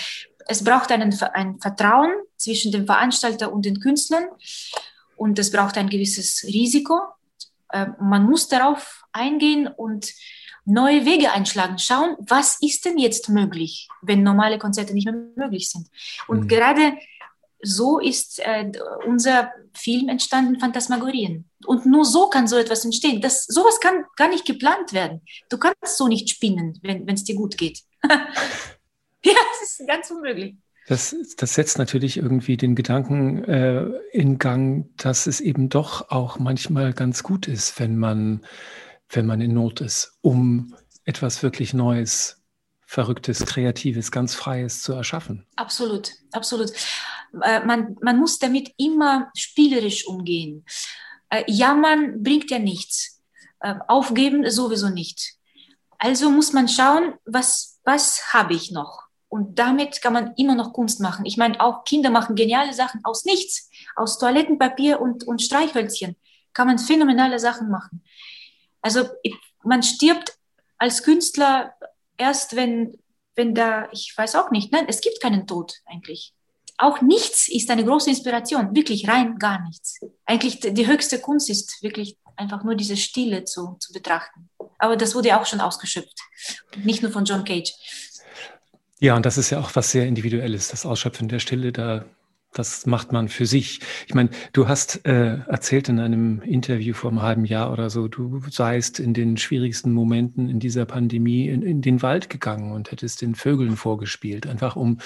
Es 0.46 0.62
braucht 0.62 0.92
einen, 0.92 1.12
ein 1.32 1.58
Vertrauen 1.58 2.12
zwischen 2.36 2.70
dem 2.70 2.86
Veranstalter 2.86 3.52
und 3.52 3.64
den 3.64 3.80
Künstlern 3.80 4.26
und 5.16 5.36
es 5.40 5.50
braucht 5.50 5.76
ein 5.78 5.88
gewisses 5.88 6.44
Risiko. 6.44 7.00
Äh, 7.70 7.86
man 7.98 8.24
muss 8.24 8.46
darauf 8.46 9.02
eingehen 9.10 9.66
und 9.66 10.12
neue 10.64 11.04
Wege 11.04 11.32
einschlagen, 11.32 11.78
schauen, 11.78 12.16
was 12.20 12.58
ist 12.60 12.84
denn 12.84 12.98
jetzt 12.98 13.28
möglich, 13.28 13.88
wenn 14.02 14.22
normale 14.22 14.58
Konzerte 14.58 14.94
nicht 14.94 15.04
mehr 15.06 15.14
möglich 15.36 15.68
sind. 15.68 15.88
Und 16.26 16.40
Mhm. 16.44 16.48
gerade 16.48 16.92
so 17.62 17.98
ist 17.98 18.40
äh, 18.40 18.70
unser 19.06 19.50
Film 19.74 20.08
entstanden, 20.08 20.60
Phantasmagorien. 20.60 21.48
Und 21.66 21.86
nur 21.86 22.04
so 22.04 22.28
kann 22.28 22.46
so 22.46 22.56
etwas 22.56 22.84
entstehen. 22.84 23.20
Das, 23.20 23.44
sowas 23.44 23.80
kann 23.80 24.04
gar 24.16 24.28
nicht 24.28 24.44
geplant 24.44 24.92
werden. 24.92 25.22
Du 25.48 25.56
kannst 25.58 25.96
so 25.96 26.06
nicht 26.06 26.28
spinnen, 26.28 26.78
wenn 26.82 27.08
es 27.08 27.24
dir 27.24 27.34
gut 27.34 27.56
geht. 27.56 27.80
ja, 28.04 29.32
es 29.62 29.80
ist 29.80 29.88
ganz 29.88 30.10
unmöglich. 30.10 30.56
Das, 30.86 31.16
das 31.38 31.54
setzt 31.54 31.78
natürlich 31.78 32.18
irgendwie 32.18 32.58
den 32.58 32.74
Gedanken 32.74 33.42
äh, 33.44 33.84
in 34.12 34.38
Gang, 34.38 34.90
dass 34.98 35.26
es 35.26 35.40
eben 35.40 35.70
doch 35.70 36.10
auch 36.10 36.38
manchmal 36.38 36.92
ganz 36.92 37.22
gut 37.22 37.48
ist, 37.48 37.80
wenn 37.80 37.96
man, 37.96 38.44
wenn 39.08 39.26
man 39.26 39.40
in 39.40 39.54
Not 39.54 39.80
ist, 39.80 40.16
um 40.20 40.74
etwas 41.04 41.42
wirklich 41.42 41.74
Neues, 41.74 42.40
Verrücktes, 42.86 43.44
Kreatives, 43.46 44.12
ganz 44.12 44.34
Freies 44.34 44.82
zu 44.82 44.92
erschaffen. 44.92 45.46
Absolut, 45.56 46.12
absolut. 46.32 46.70
Äh, 47.42 47.64
man, 47.64 47.96
man 48.00 48.18
muss 48.18 48.38
damit 48.38 48.72
immer 48.76 49.30
spielerisch 49.36 50.06
umgehen. 50.06 50.64
Äh, 51.30 51.44
jammern 51.48 52.22
bringt 52.22 52.50
ja 52.50 52.58
nichts. 52.58 53.22
Äh, 53.60 53.74
aufgeben 53.88 54.48
sowieso 54.50 54.90
nicht. 54.90 55.34
Also 55.98 56.30
muss 56.30 56.52
man 56.52 56.68
schauen, 56.68 57.14
was, 57.24 57.80
was 57.84 58.34
habe 58.34 58.54
ich 58.54 58.70
noch? 58.70 59.04
Und 59.28 59.58
damit 59.58 60.00
kann 60.02 60.12
man 60.12 60.34
immer 60.36 60.54
noch 60.54 60.72
Kunst 60.72 61.00
machen. 61.00 61.24
Ich 61.24 61.36
meine, 61.36 61.60
auch 61.60 61.84
Kinder 61.84 62.10
machen 62.10 62.36
geniale 62.36 62.72
Sachen 62.72 63.00
aus 63.04 63.24
nichts. 63.24 63.70
Aus 63.96 64.18
Toilettenpapier 64.18 65.00
und, 65.00 65.24
und 65.24 65.42
Streichhölzchen 65.42 66.16
kann 66.52 66.68
man 66.68 66.78
phänomenale 66.78 67.38
Sachen 67.38 67.70
machen. 67.70 68.04
Also 68.84 69.08
man 69.62 69.82
stirbt 69.82 70.36
als 70.76 71.02
Künstler 71.02 71.74
erst, 72.18 72.54
wenn, 72.54 72.98
wenn 73.34 73.54
da, 73.54 73.88
ich 73.92 74.12
weiß 74.14 74.36
auch 74.36 74.50
nicht, 74.50 74.72
nein, 74.72 74.84
es 74.88 75.00
gibt 75.00 75.22
keinen 75.22 75.46
Tod 75.46 75.72
eigentlich. 75.86 76.34
Auch 76.76 77.00
nichts 77.00 77.48
ist 77.48 77.70
eine 77.70 77.84
große 77.84 78.10
Inspiration, 78.10 78.76
wirklich 78.76 79.08
rein 79.08 79.38
gar 79.38 79.62
nichts. 79.66 80.00
Eigentlich 80.26 80.60
die 80.60 80.74
die 80.74 80.86
höchste 80.86 81.18
Kunst 81.18 81.48
ist 81.48 81.82
wirklich 81.82 82.18
einfach 82.36 82.62
nur 82.62 82.74
diese 82.74 82.98
Stille 82.98 83.44
zu, 83.44 83.76
zu 83.80 83.92
betrachten. 83.94 84.50
Aber 84.78 84.96
das 84.96 85.14
wurde 85.14 85.28
ja 85.28 85.40
auch 85.40 85.46
schon 85.46 85.60
ausgeschöpft. 85.60 86.20
Nicht 86.76 87.02
nur 87.02 87.10
von 87.10 87.24
John 87.24 87.44
Cage. 87.44 87.72
Ja, 89.00 89.16
und 89.16 89.24
das 89.24 89.38
ist 89.38 89.48
ja 89.48 89.60
auch 89.60 89.74
was 89.74 89.92
sehr 89.92 90.06
Individuelles, 90.06 90.68
das 90.68 90.84
Ausschöpfen 90.84 91.28
der 91.28 91.38
Stille, 91.38 91.72
da, 91.72 92.04
das 92.54 92.86
macht 92.86 93.12
man 93.12 93.28
für 93.28 93.46
sich. 93.46 93.80
Ich 94.06 94.14
meine, 94.14 94.30
du 94.52 94.68
hast 94.68 95.04
äh, 95.06 95.38
erzählt 95.46 95.88
in 95.88 95.98
einem 95.98 96.40
Interview 96.42 96.94
vor 96.94 97.10
einem 97.10 97.22
halben 97.22 97.44
Jahr 97.44 97.72
oder 97.72 97.90
so, 97.90 98.08
du 98.08 98.40
seist 98.48 99.00
in 99.00 99.12
den 99.12 99.36
schwierigsten 99.36 99.92
Momenten 99.92 100.48
in 100.48 100.60
dieser 100.60 100.86
Pandemie 100.86 101.48
in, 101.48 101.62
in 101.62 101.82
den 101.82 102.00
Wald 102.02 102.30
gegangen 102.30 102.72
und 102.72 102.90
hättest 102.90 103.22
den 103.22 103.34
Vögeln 103.34 103.76
vorgespielt, 103.76 104.46
einfach 104.46 104.76
um, 104.76 104.98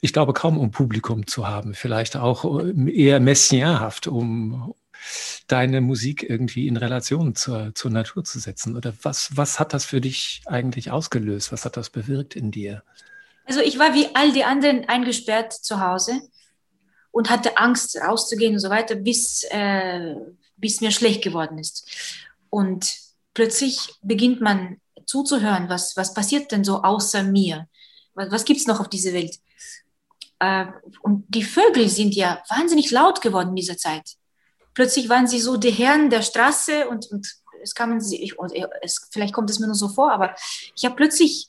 ich 0.00 0.12
glaube, 0.12 0.32
kaum 0.32 0.58
um 0.58 0.70
Publikum 0.70 1.26
zu 1.26 1.48
haben, 1.48 1.74
vielleicht 1.74 2.16
auch 2.16 2.60
äh, 2.60 2.92
eher 2.92 3.20
messiaenhaft, 3.20 4.08
um 4.08 4.74
deine 5.46 5.80
Musik 5.80 6.28
irgendwie 6.28 6.66
in 6.66 6.76
Relation 6.76 7.34
zur, 7.34 7.74
zur 7.74 7.90
Natur 7.90 8.24
zu 8.24 8.38
setzen. 8.38 8.76
Oder 8.76 8.94
was, 9.02 9.36
was 9.36 9.60
hat 9.60 9.74
das 9.74 9.84
für 9.84 10.00
dich 10.00 10.42
eigentlich 10.46 10.90
ausgelöst? 10.90 11.52
Was 11.52 11.64
hat 11.64 11.76
das 11.76 11.90
bewirkt 11.90 12.36
in 12.36 12.50
dir? 12.50 12.82
Also 13.46 13.60
ich 13.60 13.78
war 13.78 13.94
wie 13.94 14.06
all 14.14 14.32
die 14.32 14.44
anderen 14.44 14.88
eingesperrt 14.88 15.52
zu 15.52 15.80
Hause 15.80 16.22
und 17.14 17.30
hatte 17.30 17.56
Angst 17.56 17.96
rauszugehen 17.96 18.54
und 18.54 18.58
so 18.58 18.70
weiter, 18.70 18.96
bis, 18.96 19.44
äh, 19.50 20.16
bis 20.56 20.80
mir 20.80 20.90
schlecht 20.90 21.22
geworden 21.22 21.58
ist. 21.58 21.88
Und 22.50 22.92
plötzlich 23.34 23.94
beginnt 24.02 24.40
man 24.40 24.78
zuzuhören, 25.06 25.68
was, 25.68 25.96
was 25.96 26.12
passiert 26.12 26.50
denn 26.50 26.64
so 26.64 26.82
außer 26.82 27.22
mir? 27.22 27.68
Was, 28.14 28.32
was 28.32 28.44
gibt 28.44 28.58
es 28.58 28.66
noch 28.66 28.80
auf 28.80 28.88
dieser 28.88 29.12
Welt? 29.12 29.38
Äh, 30.40 30.66
und 31.02 31.24
die 31.28 31.44
Vögel 31.44 31.88
sind 31.88 32.16
ja 32.16 32.42
wahnsinnig 32.48 32.90
laut 32.90 33.20
geworden 33.20 33.50
in 33.50 33.56
dieser 33.56 33.76
Zeit. 33.76 34.16
Plötzlich 34.74 35.08
waren 35.08 35.28
sie 35.28 35.38
so 35.38 35.56
die 35.56 35.70
Herren 35.70 36.10
der 36.10 36.22
Straße 36.22 36.88
und, 36.88 37.06
und 37.12 37.32
es 37.62 37.76
kamen 37.76 38.00
sie, 38.00 38.20
ich, 38.24 38.34
es, 38.82 39.08
vielleicht 39.12 39.32
kommt 39.32 39.50
es 39.50 39.60
mir 39.60 39.66
nur 39.66 39.76
so 39.76 39.88
vor, 39.88 40.12
aber 40.12 40.34
ich 40.74 40.84
habe 40.84 40.96
plötzlich 40.96 41.46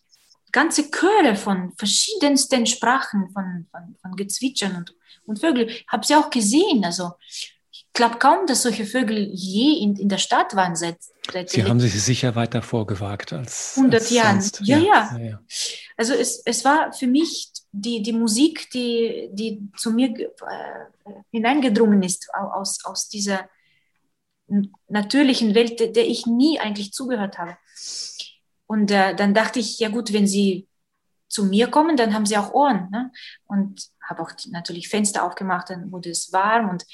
ganze 0.56 0.90
Chöre 0.90 1.36
von 1.36 1.74
verschiedensten 1.78 2.66
Sprachen, 2.66 3.30
von, 3.34 3.68
von, 3.70 3.96
von 4.02 4.16
Gezwitschern 4.16 4.78
und, 4.78 4.96
und 5.26 5.40
Vögeln. 5.40 5.70
Habe 5.90 6.06
sie 6.06 6.16
auch 6.16 6.30
gesehen. 6.30 6.86
Also 6.86 7.12
ich 7.30 7.54
glaube 7.92 8.20
kaum, 8.20 8.48
dass 8.48 8.64
solche 8.64 8.86
Vögel 8.86 9.30
je 9.34 9.84
in, 9.84 9.98
in 9.98 10.08
der 10.08 10.18
Stadt 10.18 10.56
waren 10.56 10.78
seit, 10.78 10.98
seit 11.30 11.50
Sie 11.50 11.66
haben 11.66 11.82
sich 11.82 12.02
sicher 12.02 12.36
weiter 12.36 12.62
vorgewagt 12.62 13.34
als 13.34 13.74
100 13.76 14.00
als 14.00 14.10
Jahren. 14.12 14.44
Ja, 14.62 14.78
ja. 14.78 15.18
ja, 15.18 15.20
ja. 15.20 15.40
Also 15.98 16.14
es, 16.14 16.42
es 16.46 16.64
war 16.64 16.94
für 16.94 17.08
mich 17.08 17.52
die, 17.74 18.02
die 18.02 18.14
Musik, 18.14 18.70
die, 18.72 19.30
die 19.34 19.62
zu 19.76 19.92
mir 19.92 20.08
äh, 20.18 20.30
hineingedrungen 21.32 22.02
ist 22.02 22.34
aus, 22.34 22.80
aus 22.86 23.10
dieser 23.10 23.50
natürlichen 24.88 25.54
Welt, 25.54 25.80
der 25.80 26.08
ich 26.08 26.26
nie 26.28 26.60
eigentlich 26.60 26.94
zugehört 26.94 27.40
habe. 27.40 27.58
Und 28.68 28.92
äh, 28.92 29.16
dann 29.16 29.34
dachte 29.34 29.60
ich, 29.60 29.80
ja 29.80 29.90
gut, 29.90 30.12
wenn 30.14 30.28
sie 30.28 30.68
zu 31.28 31.46
mir 31.46 31.68
kommen, 31.68 31.98
dann 31.98 32.14
haben 32.14 32.26
sie 32.26 32.38
auch 32.38 32.54
Ohren. 32.54 32.90
Ne? 32.92 33.12
Und 33.46 33.90
habe 34.08 34.22
auch 34.22 34.32
die, 34.32 34.50
natürlich 34.50 34.90
Fenster 34.90 35.24
aufgemacht, 35.24 35.70
dann 35.70 35.92
wurde 35.92 36.10
es 36.10 36.32
warm 36.32 36.70
und 36.70 36.86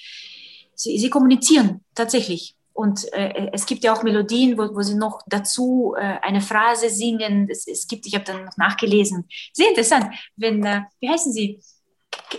sie, 0.76 0.98
sie 0.98 1.10
kommunizieren 1.10 1.84
tatsächlich. 1.96 2.56
Und 2.74 3.12
äh, 3.14 3.50
es 3.52 3.66
gibt 3.66 3.84
ja 3.84 3.94
auch 3.94 4.04
Melodien, 4.04 4.58
wo, 4.58 4.74
wo 4.76 4.82
sie 4.82 4.96
noch 4.96 5.22
dazu 5.28 5.94
äh, 5.98 6.18
eine 6.22 6.42
Phrase 6.42 6.90
singen. 6.90 7.48
Es, 7.50 7.68
es 7.68 7.88
gibt, 7.88 8.08
ich 8.08 8.16
habe 8.16 8.24
dann 8.24 8.46
noch 8.46 8.58
nachgelesen. 8.58 9.28
Sehr 9.54 9.70
interessant. 9.70 10.14
Wenn, 10.38 10.66
äh, 10.66 10.82
wie 11.00 11.10
heißen 11.10 11.34
sie? 11.34 11.60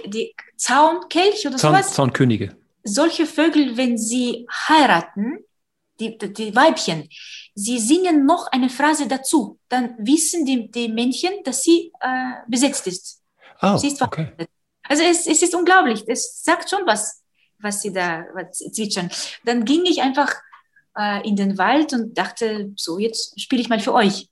Die 0.06 0.34
Zaunkelch 0.56 1.46
oder 1.46 1.58
Zaun, 1.58 1.72
sowas? 1.72 1.92
Zaunkönige. 1.92 2.56
Solche 2.82 3.26
Vögel, 3.26 3.76
wenn 3.76 3.98
sie 3.98 4.46
heiraten, 4.68 5.38
die, 6.10 6.32
die, 6.32 6.54
Weibchen, 6.54 7.08
sie 7.54 7.78
singen 7.78 8.26
noch 8.26 8.46
eine 8.48 8.68
Phrase 8.68 9.06
dazu. 9.06 9.58
Dann 9.68 9.94
wissen 9.98 10.44
die, 10.44 10.70
die 10.70 10.88
Männchen, 10.88 11.32
dass 11.44 11.62
sie 11.62 11.92
äh, 12.00 12.32
besetzt 12.48 12.86
ist. 12.86 13.20
Oh, 13.60 13.76
Sie 13.76 13.88
ist 13.88 14.02
okay. 14.02 14.32
Also 14.82 15.04
es, 15.04 15.26
es 15.26 15.42
ist 15.42 15.54
unglaublich. 15.54 16.02
Es 16.06 16.42
sagt 16.42 16.68
schon 16.68 16.84
was, 16.84 17.22
was 17.60 17.82
sie 17.82 17.92
da 17.92 18.24
was 18.34 18.58
zwitschern. 18.58 19.10
Dann 19.44 19.64
ging 19.64 19.84
ich 19.84 20.02
einfach 20.02 20.34
äh, 20.98 21.26
in 21.26 21.36
den 21.36 21.58
Wald 21.58 21.92
und 21.92 22.18
dachte, 22.18 22.72
so, 22.76 22.98
jetzt 22.98 23.40
spiele 23.40 23.62
ich 23.62 23.68
mal 23.68 23.80
für 23.80 23.94
euch. 23.94 24.28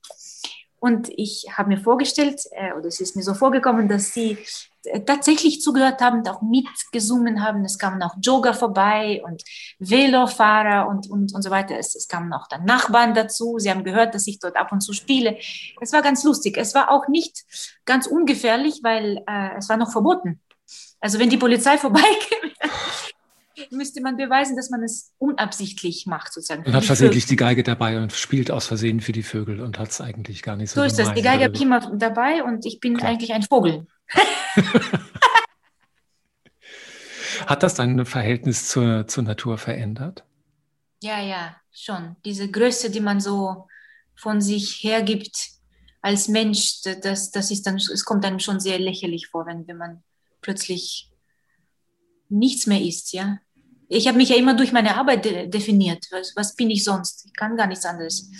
Und 0.81 1.09
ich 1.15 1.45
habe 1.55 1.69
mir 1.69 1.77
vorgestellt, 1.77 2.41
äh, 2.53 2.73
oder 2.73 2.87
es 2.87 2.99
ist 2.99 3.15
mir 3.15 3.21
so 3.21 3.35
vorgekommen, 3.35 3.87
dass 3.87 4.15
sie 4.15 4.39
äh, 4.85 5.01
tatsächlich 5.01 5.61
zugehört 5.61 6.01
haben 6.01 6.19
und 6.19 6.29
auch 6.29 6.41
mitgesungen 6.41 7.43
haben. 7.43 7.63
Es 7.63 7.77
kamen 7.77 8.01
auch 8.01 8.15
Jogger 8.19 8.55
vorbei 8.55 9.21
und 9.23 9.43
Velofahrer 9.77 10.87
und, 10.87 11.07
und, 11.07 11.35
und 11.35 11.41
so 11.43 11.51
weiter. 11.51 11.77
Es, 11.77 11.93
es 11.93 12.07
kamen 12.07 12.33
auch 12.33 12.47
dann 12.47 12.65
Nachbarn 12.65 13.13
dazu. 13.13 13.59
Sie 13.59 13.69
haben 13.69 13.83
gehört, 13.83 14.15
dass 14.15 14.25
ich 14.25 14.39
dort 14.39 14.55
ab 14.55 14.71
und 14.71 14.81
zu 14.81 14.93
spiele. 14.93 15.37
Es 15.79 15.93
war 15.93 16.01
ganz 16.01 16.23
lustig. 16.23 16.57
Es 16.57 16.73
war 16.73 16.89
auch 16.89 17.07
nicht 17.07 17.43
ganz 17.85 18.07
ungefährlich, 18.07 18.79
weil 18.81 19.23
äh, 19.27 19.57
es 19.59 19.69
war 19.69 19.77
noch 19.77 19.91
verboten. 19.91 20.41
Also 20.99 21.19
wenn 21.19 21.29
die 21.29 21.37
Polizei 21.37 21.77
vorbeikäme, 21.77 22.53
müsste 23.69 24.01
man 24.01 24.17
beweisen, 24.17 24.55
dass 24.55 24.69
man 24.69 24.83
es 24.83 25.13
unabsichtlich 25.17 26.05
macht, 26.05 26.33
sozusagen. 26.33 26.65
Und 26.65 26.73
hat 26.73 26.85
versehentlich 26.85 27.25
die 27.25 27.35
Geige 27.35 27.63
dabei 27.63 28.01
und 28.01 28.11
spielt 28.13 28.51
aus 28.51 28.67
Versehen 28.67 29.01
für 29.01 29.11
die 29.11 29.23
Vögel 29.23 29.61
und 29.61 29.79
hat 29.79 29.89
es 29.89 30.01
eigentlich 30.01 30.41
gar 30.41 30.55
nicht 30.55 30.71
so. 30.71 30.81
So 30.81 30.85
ist 30.85 30.97
das. 30.99 31.13
Die 31.13 31.21
Geige 31.21 31.43
habe 31.45 31.55
ich 31.55 31.61
immer 31.61 31.95
dabei 31.95 32.43
und 32.43 32.65
ich 32.65 32.79
bin 32.79 32.97
Klar. 32.97 33.11
eigentlich 33.11 33.33
ein 33.33 33.43
Vogel. 33.43 33.87
Hat 37.47 37.63
das 37.63 37.73
dein 37.75 38.05
Verhältnis 38.05 38.67
zur, 38.67 39.07
zur 39.07 39.23
Natur 39.23 39.57
verändert? 39.57 40.23
Ja, 41.01 41.19
ja, 41.21 41.55
schon. 41.71 42.15
Diese 42.25 42.49
Größe, 42.49 42.91
die 42.91 42.99
man 42.99 43.19
so 43.19 43.67
von 44.15 44.41
sich 44.41 44.83
hergibt 44.83 45.49
als 46.01 46.27
Mensch, 46.27 46.81
das, 47.01 47.31
das 47.31 47.51
ist 47.51 47.65
dann, 47.65 47.75
es 47.75 48.05
kommt 48.05 48.25
einem 48.25 48.39
schon 48.39 48.59
sehr 48.59 48.79
lächerlich 48.79 49.27
vor, 49.27 49.45
wenn, 49.45 49.67
wenn 49.67 49.77
man 49.77 50.03
plötzlich 50.41 51.11
nichts 52.29 52.67
mehr 52.67 52.81
ist, 52.81 53.13
ja. 53.13 53.39
Ich 53.93 54.07
habe 54.07 54.17
mich 54.17 54.29
ja 54.29 54.37
immer 54.37 54.53
durch 54.53 54.71
meine 54.71 54.95
Arbeit 54.95 55.25
de 55.25 55.47
definiert. 55.47 56.07
Was, 56.11 56.33
was, 56.37 56.55
bin 56.55 56.69
ich 56.69 56.81
sonst? 56.85 57.25
Ich 57.25 57.33
kann 57.33 57.57
gar 57.57 57.67
nichts 57.67 57.85
anderes. 57.85 58.31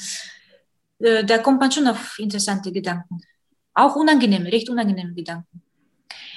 Äh, 0.99 1.25
da 1.25 1.39
kommt 1.39 1.59
man 1.59 1.69
schon 1.69 1.87
auf 1.87 2.17
interessante 2.19 2.71
Gedanken. 2.71 3.21
Auch 3.73 3.97
unangenehme, 3.97 4.49
recht 4.49 4.69
unangenehme 4.69 5.13
Gedanken. 5.13 5.61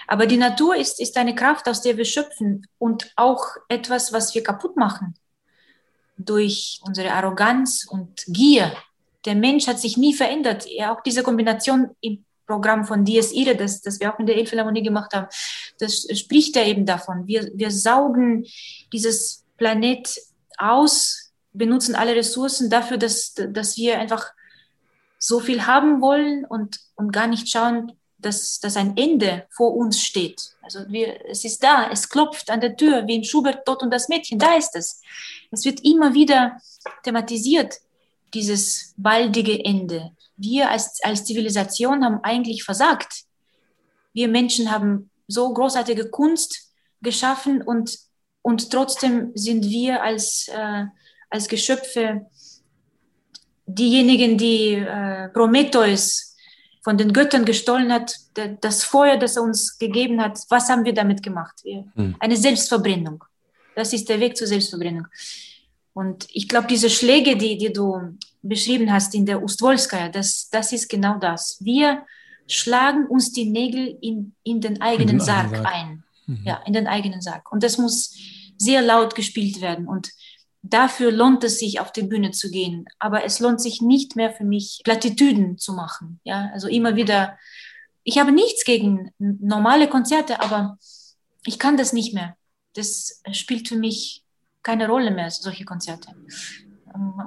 Aber 0.09 0.27
die 0.27 0.37
Natur 0.37 0.74
ist, 0.74 1.00
ist 1.00 1.16
eine 1.16 1.37
Kraft, 1.37 1.68
aus 1.68 1.81
der 1.81 1.96
wir 1.96 2.05
schöpfen 2.05 2.66
und 2.79 3.12
auch 3.14 3.44
etwas, 3.68 4.12
was 4.12 4.35
wir 4.35 4.42
kaputt 4.42 4.77
machen 4.77 5.14
durch 6.16 6.81
unsere 6.85 7.12
Arroganz 7.12 7.87
und 7.88 8.24
Gier. 8.27 8.72
Der 9.27 9.37
Mensch 9.37 9.68
hat 9.68 9.79
sich 9.79 9.96
nie 9.96 10.14
verändert. 10.14 10.66
Ja, 10.68 10.92
auch 10.92 11.03
diese 11.03 11.22
Kombination 11.22 11.90
Programm 12.46 12.85
von 12.85 13.04
Dies 13.04 13.33
Ire, 13.33 13.57
das, 13.57 13.80
das 13.80 14.00
wir 14.00 14.12
auch 14.12 14.18
in 14.18 14.26
der 14.26 14.37
Elbphilharmonie 14.37 14.83
gemacht 14.83 15.12
haben, 15.14 15.28
das 15.78 16.07
spricht 16.14 16.57
ja 16.57 16.64
eben 16.64 16.87
davon. 16.87 17.26
Wir, 17.26 17.50
wir 17.54 17.70
saugen 17.70 18.46
dieses 18.92 19.44
Planet 19.57 20.20
aus, 20.59 21.33
benutzen 21.52 21.94
alle 21.94 22.14
Ressourcen 22.14 22.70
dafür, 22.70 22.98
dass, 22.98 23.35
dass 23.35 23.76
wir 23.76 23.98
einfach 23.98 24.33
so 25.18 25.40
viel 25.40 25.66
haben 25.66 26.00
wollen 26.00 26.44
und, 26.44 26.80
und 26.96 27.12
gar 27.12 27.26
nicht 27.26 27.48
schauen, 27.48 27.92
dass, 28.18 28.61
dass 28.61 28.76
ein 28.76 28.96
Ende 28.96 29.46
vor 29.50 29.74
uns 29.74 30.02
steht. 30.02 30.54
Also 30.62 30.80
wir, 30.88 31.28
es 31.28 31.44
ist 31.44 31.62
da, 31.62 31.90
es 31.90 32.09
klopft 32.09 32.50
an 32.50 32.61
der 32.61 32.76
Tür, 32.76 33.07
wie 33.07 33.16
in 33.16 33.24
Schubert, 33.24 33.64
Tod 33.66 33.83
und 33.83 33.90
das 33.90 34.09
Mädchen, 34.09 34.38
da 34.38 34.57
ist 34.57 34.74
es. 34.76 35.00
Es 35.50 35.64
wird 35.64 35.85
immer 35.85 36.14
wieder 36.14 36.59
thematisiert, 37.02 37.74
dieses 38.35 38.94
baldige 38.97 39.64
Ende. 39.64 40.11
Wir 40.37 40.70
als, 40.70 41.01
als 41.03 41.25
Zivilisation 41.25 42.05
haben 42.05 42.20
eigentlich 42.23 42.64
versagt. 42.64 43.25
Wir 44.12 44.29
Menschen 44.29 44.70
haben 44.70 45.11
so 45.27 45.53
großartige 45.53 46.11
Kunst 46.11 46.73
geschaffen 47.01 47.62
und, 47.62 47.99
und 48.42 48.70
trotzdem 48.70 49.31
sind 49.35 49.64
wir 49.64 50.03
als, 50.03 50.49
äh, 50.49 50.85
als 51.31 51.49
Geschöpfe 51.49 52.27
diejenigen, 53.66 54.37
die 54.37 54.75
äh, 54.75 55.29
Prometheus 55.29 56.37
von 56.83 56.99
den 56.99 57.12
Göttern 57.12 57.47
gestohlen 57.47 57.90
hat, 57.92 58.14
das 58.61 58.85
Feuer, 58.85 59.16
das 59.16 59.37
er 59.37 59.42
uns 59.42 59.79
gegeben 59.79 60.20
hat, 60.20 60.38
was 60.51 60.68
haben 60.68 60.85
wir 60.85 60.92
damit 60.92 61.23
gemacht? 61.23 61.62
Hm. 61.64 62.14
Eine 62.20 62.37
Selbstverbrennung. 62.37 63.25
Das 63.75 63.92
ist 63.92 64.09
der 64.09 64.20
Weg 64.20 64.37
zur 64.37 64.47
Selbstverbrennung. 64.47 65.07
Und 65.94 66.26
ich 66.30 66.48
glaube, 66.48 66.66
diese 66.66 66.90
Schläge, 66.90 67.37
die, 67.37 67.57
die 67.57 67.72
du 67.72 68.18
beschrieben 68.42 68.92
hast 68.92 69.14
in 69.14 69.24
der 69.24 69.42
Ustwolskaya, 69.42 70.09
das, 70.09 70.50
das 70.50 70.72
ist 70.72 70.88
genau 70.88 71.18
das. 71.18 71.57
Wir 71.61 72.04
schlagen 72.46 73.07
uns 73.07 73.33
die 73.33 73.48
Nägel 73.48 73.96
in, 74.02 74.35
in 74.42 74.61
den 74.61 74.83
eigenen 74.83 75.09
in 75.09 75.18
den 75.18 75.24
Sarg, 75.24 75.50
Sarg, 75.50 75.66
ein. 75.66 76.04
Mhm. 76.26 76.42
Ja, 76.44 76.62
in 76.66 76.72
den 76.72 76.88
eigenen 76.88 77.22
Sarg. 77.22 77.50
Und 77.50 77.62
das 77.62 77.78
muss 77.78 78.14
sehr 78.59 78.83
laut 78.83 79.14
gespielt 79.14 79.61
werden. 79.61 79.87
Und 79.87 80.11
dafür 80.62 81.12
lohnt 81.12 81.44
es 81.44 81.59
sich, 81.59 81.80
auf 81.80 81.92
die 81.92 82.02
Bühne 82.02 82.33
zu 82.33 82.50
gehen. 82.50 82.87
Aber 82.98 83.24
es 83.24 83.38
lohnt 83.38 83.61
sich 83.61 83.80
nicht 83.80 84.16
mehr 84.16 84.33
für 84.33 84.44
mich, 84.44 84.80
Plattitüden 84.85 85.59
zu 85.59 85.72
machen. 85.72 86.20
Ja, 86.24 86.50
also 86.52 86.66
immer 86.66 86.96
wieder. 86.96 87.38
Ich 88.02 88.18
habe 88.18 88.33
nichts 88.33 88.64
gegen 88.64 89.12
normale 89.18 89.88
Konzerte, 89.88 90.40
aber 90.40 90.76
ich 91.46 91.59
kann 91.59 91.76
das 91.76 91.92
nicht 91.92 92.14
mehr. 92.14 92.37
Das 92.74 93.22
spielt 93.33 93.68
für 93.68 93.76
mich 93.76 94.23
keine 94.64 94.88
Rolle 94.88 95.12
mehr, 95.12 95.31
solche 95.31 95.64
Konzerte. 95.64 96.09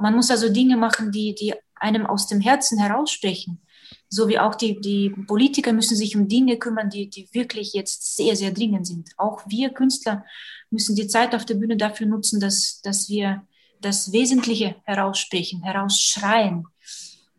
Man 0.01 0.15
muss 0.15 0.29
also 0.29 0.49
Dinge 0.49 0.75
machen, 0.75 1.11
die, 1.11 1.33
die 1.35 1.53
einem 1.75 2.05
aus 2.05 2.27
dem 2.27 2.41
Herzen 2.41 2.79
heraussprechen. 2.79 3.61
So 4.09 4.27
wie 4.27 4.39
auch 4.39 4.55
die, 4.55 4.79
die 4.79 5.09
Politiker 5.09 5.71
müssen 5.73 5.95
sich 5.95 6.15
um 6.15 6.27
Dinge 6.27 6.57
kümmern, 6.57 6.89
die, 6.89 7.09
die 7.09 7.29
wirklich 7.33 7.73
jetzt 7.73 8.15
sehr, 8.15 8.35
sehr 8.35 8.51
dringend 8.51 8.87
sind. 8.87 9.09
Auch 9.17 9.43
wir 9.47 9.69
Künstler 9.69 10.25
müssen 10.69 10.95
die 10.95 11.07
Zeit 11.07 11.35
auf 11.35 11.45
der 11.45 11.55
Bühne 11.55 11.77
dafür 11.77 12.07
nutzen, 12.07 12.39
dass, 12.39 12.81
dass 12.81 13.09
wir 13.09 13.45
das 13.79 14.11
Wesentliche 14.11 14.75
heraussprechen, 14.83 15.63
herausschreien 15.63 16.65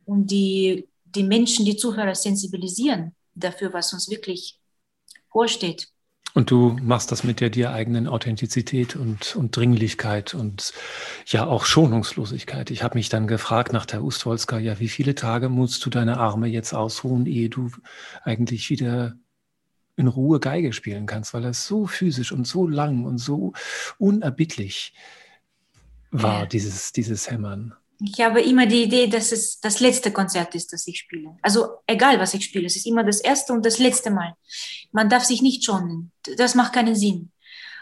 und 0.05 0.31
die, 0.31 0.89
die 1.05 1.25
Menschen, 1.25 1.65
die 1.65 1.77
Zuhörer 1.77 2.15
sensibilisieren 2.15 3.15
dafür, 3.35 3.73
was 3.73 3.93
uns 3.93 4.11
wirklich 4.11 4.59
vorsteht. 5.31 5.89
Und 6.39 6.53
du 6.53 6.77
machst 6.81 7.11
das 7.11 7.25
mit 7.25 7.41
der 7.41 7.51
dir 7.51 7.73
eigenen 7.73 8.07
Authentizität 8.07 8.95
und, 8.95 9.35
und 9.35 9.57
Dringlichkeit 9.57 10.35
und 10.35 10.73
ja 11.27 11.45
auch 11.45 11.65
Schonungslosigkeit. 11.65 12.71
Ich 12.71 12.85
habe 12.85 12.97
mich 12.97 13.09
dann 13.09 13.27
gefragt 13.27 13.73
nach 13.73 13.87
der 13.87 14.05
Ustwolska, 14.05 14.61
ja, 14.61 14.79
wie 14.79 14.87
viele 14.87 15.17
Tage 15.17 15.49
musst 15.49 15.85
du 15.85 15.91
deine 15.91 16.19
Arme 16.19 16.47
jetzt 16.47 16.75
ausruhen, 16.75 17.27
ehe 17.27 17.49
du 17.49 17.73
eigentlich 18.23 18.71
wieder 18.71 19.17
in 19.97 20.07
Ruhe 20.07 20.39
Geige 20.39 20.73
spielen 20.73 21.07
kannst, 21.07 21.35
weil 21.35 21.43
das 21.43 21.67
so 21.67 21.89
physisch 21.89 22.31
und 22.31 22.47
so 22.47 22.69
lang 22.69 23.05
und 23.05 23.19
so 23.19 23.53
unerbittlich 23.99 24.95
war, 26.13 26.47
dieses, 26.47 26.93
dieses 26.93 27.29
Hämmern. 27.29 27.75
Ich 28.01 28.21
habe 28.21 28.41
immer 28.41 28.67
die 28.67 28.85
Idee, 28.85 29.09
dass 29.09 29.33
es 29.33 29.59
das 29.59 29.81
letzte 29.81 30.13
Konzert 30.13 30.55
ist, 30.55 30.73
das 30.73 30.87
ich 30.87 30.99
spiele. 30.99 31.37
Also 31.43 31.79
egal, 31.87 32.21
was 32.21 32.33
ich 32.33 32.45
spiele, 32.45 32.67
es 32.67 32.77
ist 32.77 32.87
immer 32.87 33.03
das 33.03 33.21
erste 33.21 33.53
und 33.53 33.67
das 33.67 33.81
letzte 33.81 34.11
Mal. 34.11 34.35
Man 34.93 35.09
darf 35.09 35.25
sich 35.25 35.43
nicht 35.43 35.65
schonen. 35.65 36.13
Das 36.37 36.55
macht 36.55 36.73
keinen 36.73 36.95
Sinn. 36.95 37.33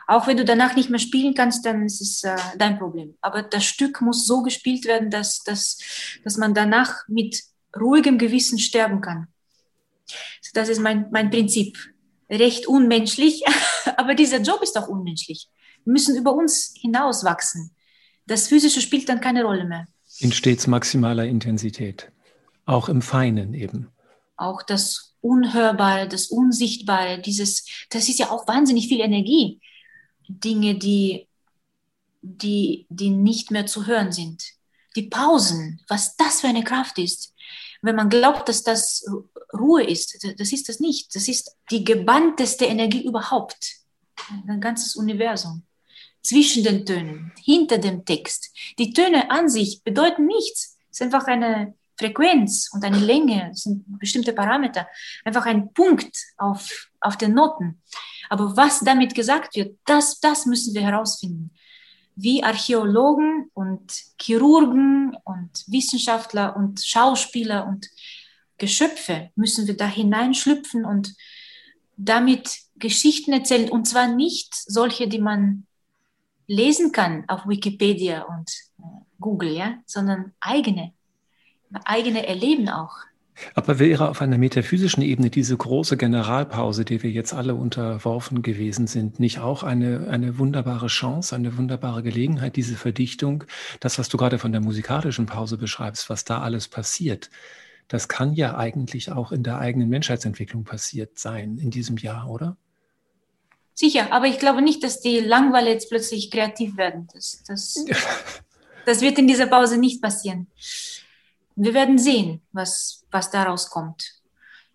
Auch 0.07 0.27
wenn 0.27 0.39
du 0.39 0.45
danach 0.45 0.75
nicht 0.75 0.89
mehr 0.89 1.01
spielen 1.01 1.35
kannst, 1.35 1.67
dann 1.67 1.85
ist 1.85 2.01
es 2.01 2.25
äh, 2.25 2.37
dein 2.57 2.79
Problem. 2.79 3.17
Aber 3.21 3.43
das 3.43 3.65
Stück 3.65 4.01
muss 4.01 4.27
so 4.27 4.43
gespielt 4.43 4.87
werden, 4.87 5.11
dass, 5.11 5.43
dass, 5.43 5.79
dass 6.25 6.39
man 6.39 6.55
danach 6.55 7.07
mit 7.09 7.43
ruhigem 7.79 8.17
Gewissen 8.17 8.59
sterben 8.59 9.03
kann. 9.03 9.27
Das 10.55 10.71
ist 10.71 10.81
mein, 10.81 11.11
mein 11.11 11.29
Prinzip. 11.29 11.77
Recht 12.31 12.67
unmenschlich, 12.67 13.43
aber 13.97 14.15
dieser 14.15 14.41
Job 14.41 14.63
ist 14.63 14.79
auch 14.79 14.89
unmenschlich. 14.89 15.49
Wir 15.85 15.93
müssen 15.93 16.17
über 16.17 16.33
uns 16.33 16.73
hinauswachsen. 16.81 17.73
Das 18.27 18.49
Physische 18.49 18.81
spielt 18.81 19.09
dann 19.09 19.21
keine 19.21 19.45
Rolle 19.45 19.65
mehr 19.65 19.87
in 20.19 20.33
stets 20.33 20.67
maximaler 20.67 21.25
Intensität, 21.25 22.11
auch 22.65 22.89
im 22.89 23.03
Feinen 23.03 23.55
eben. 23.55 23.91
Auch 24.37 24.63
das 24.63 25.15
Unhörbare, 25.21 26.09
das 26.09 26.27
Unsichtbare, 26.27 27.21
dieses, 27.21 27.67
das 27.91 28.09
ist 28.09 28.19
ja 28.19 28.31
auch 28.31 28.47
wahnsinnig 28.47 28.89
viel 28.89 29.01
Energie. 29.01 29.61
Dinge, 30.29 30.77
die, 30.77 31.29
die, 32.23 32.87
die 32.89 33.11
nicht 33.11 33.51
mehr 33.51 33.67
zu 33.67 33.87
hören 33.87 34.13
sind. 34.13 34.45
Die 34.95 35.09
Pausen, 35.09 35.81
was 35.89 36.17
das 36.17 36.41
für 36.41 36.49
eine 36.49 36.65
Kraft 36.65 36.99
ist. 36.99 37.35
Wenn 37.83 37.97
man 37.97 38.09
glaubt, 38.09 38.49
dass 38.49 38.63
das 38.63 39.05
Ruhe 39.53 39.85
ist, 39.85 40.25
das 40.39 40.53
ist 40.53 40.69
das 40.69 40.81
nicht. 40.81 41.15
Das 41.15 41.29
ist 41.29 41.57
die 41.71 41.85
gebannteste 41.85 42.65
Energie 42.65 43.05
überhaupt. 43.05 43.77
Ein 44.49 44.61
ganzes 44.61 44.97
Universum 44.97 45.66
zwischen 46.27 46.65
den 46.65 46.85
Tönen, 46.85 47.33
hinter 47.43 47.79
dem 47.79 48.05
Text. 48.05 48.51
Die 48.79 48.93
Töne 48.93 49.31
an 49.31 49.49
sich 49.49 49.83
bedeuten 49.85 50.27
nichts. 50.27 50.77
Es 50.91 51.01
ist 51.01 51.03
einfach 51.03 51.27
eine 51.27 51.75
Frequenz 51.99 52.69
und 52.73 52.85
eine 52.85 52.99
Länge, 52.99 53.49
das 53.51 53.63
sind 53.63 53.85
bestimmte 53.99 54.33
Parameter, 54.33 54.87
einfach 55.25 55.47
ein 55.47 55.73
Punkt 55.73 56.17
auf, 56.37 56.91
auf 57.01 57.17
den 57.17 57.35
Noten. 57.35 57.81
Aber 58.29 58.57
was 58.57 58.81
damit 58.81 59.15
gesagt 59.15 59.55
wird, 59.55 59.79
das, 59.87 60.21
das 60.21 60.47
müssen 60.47 60.75
wir 60.75 60.83
herausfinden. 60.83 61.53
Wie 62.17 62.43
Archäologen 62.43 63.51
und 63.55 63.93
Chirurgen 64.21 65.17
und 65.25 65.65
Wissenschaftler 65.69 66.57
und 66.57 66.83
Schauspieler 66.85 67.67
und 67.67 67.87
Geschöpfe 68.59 69.31
müssen 69.37 69.67
wir 69.67 69.77
da 69.77 69.87
hineinschlüpfen 69.87 70.85
und 70.85 71.15
damit 71.97 72.59
Geschichten 72.77 73.33
erzählen. 73.33 73.71
Und 73.71 73.87
zwar 73.87 74.09
nicht 74.09 74.55
solche, 74.55 75.09
die 75.09 75.21
man 75.21 75.67
lesen 76.47 76.93
kann 76.93 77.25
auf 77.29 77.47
Wikipedia 77.47 78.23
und 78.23 78.51
äh, 78.79 78.83
Google, 79.21 79.53
ja, 79.53 79.79
sondern 79.87 80.33
eigene, 80.41 80.93
eigene 81.85 82.27
Erleben 82.27 82.69
auch. 82.69 82.95
Aber 83.55 83.79
wäre 83.79 84.09
auf 84.09 84.23
einer 84.23 84.39
metaphysischen 84.39 85.03
Ebene 85.03 85.29
diese 85.29 85.57
große 85.57 85.97
Generalpause, 85.97 86.85
die 86.85 87.03
wir 87.03 87.11
jetzt 87.11 87.35
alle 87.35 87.55
unterworfen 87.55 88.43
gewesen 88.43 88.87
sind, 88.87 89.21
nicht 89.21 89.41
auch 89.41 89.63
eine, 89.63 90.09
eine 90.09 90.39
wunderbare 90.39 90.87
Chance, 90.87 91.37
eine 91.37 91.59
wunderbare 91.59 92.03
Gelegenheit, 92.03 92.57
diese 92.57 92.77
Verdichtung, 92.77 93.45
das, 93.81 93.99
was 93.99 94.09
du 94.09 94.17
gerade 94.17 94.39
von 94.39 94.53
der 94.53 94.63
musikalischen 94.63 95.27
Pause 95.27 95.59
beschreibst, 95.59 96.09
was 96.09 96.25
da 96.25 96.41
alles 96.41 96.69
passiert, 96.69 97.31
das 97.89 98.09
kann 98.09 98.33
ja 98.33 98.57
eigentlich 98.57 99.13
auch 99.13 99.33
in 99.33 99.43
der 99.43 99.59
eigenen 99.59 99.89
Menschheitsentwicklung 99.89 100.65
passiert 100.65 101.19
sein 101.19 101.59
in 101.59 101.71
diesem 101.71 101.99
Jahr, 101.99 102.29
oder? 102.29 102.57
Sicher, 103.79 104.11
aber 104.11 104.25
ich 104.27 104.39
glaube 104.39 104.63
nicht, 104.63 104.83
dass 104.83 105.01
die 105.01 105.21
Langweile 105.21 105.69
jetzt 105.69 105.91
plötzlich 105.91 106.31
kreativ 106.31 106.79
werden. 106.79 107.09
Das, 107.13 107.43
das, 107.47 107.85
das 108.87 109.03
wird 109.03 109.19
in 109.19 109.29
dieser 109.29 109.47
Pause 109.47 109.77
nicht 109.77 110.01
passieren. 110.01 110.47
Wir 111.57 111.75
werden 111.75 111.99
sehen, 111.99 112.41
was, 112.53 113.05
was 113.11 113.31
daraus 113.31 113.69
kommt. 113.69 114.15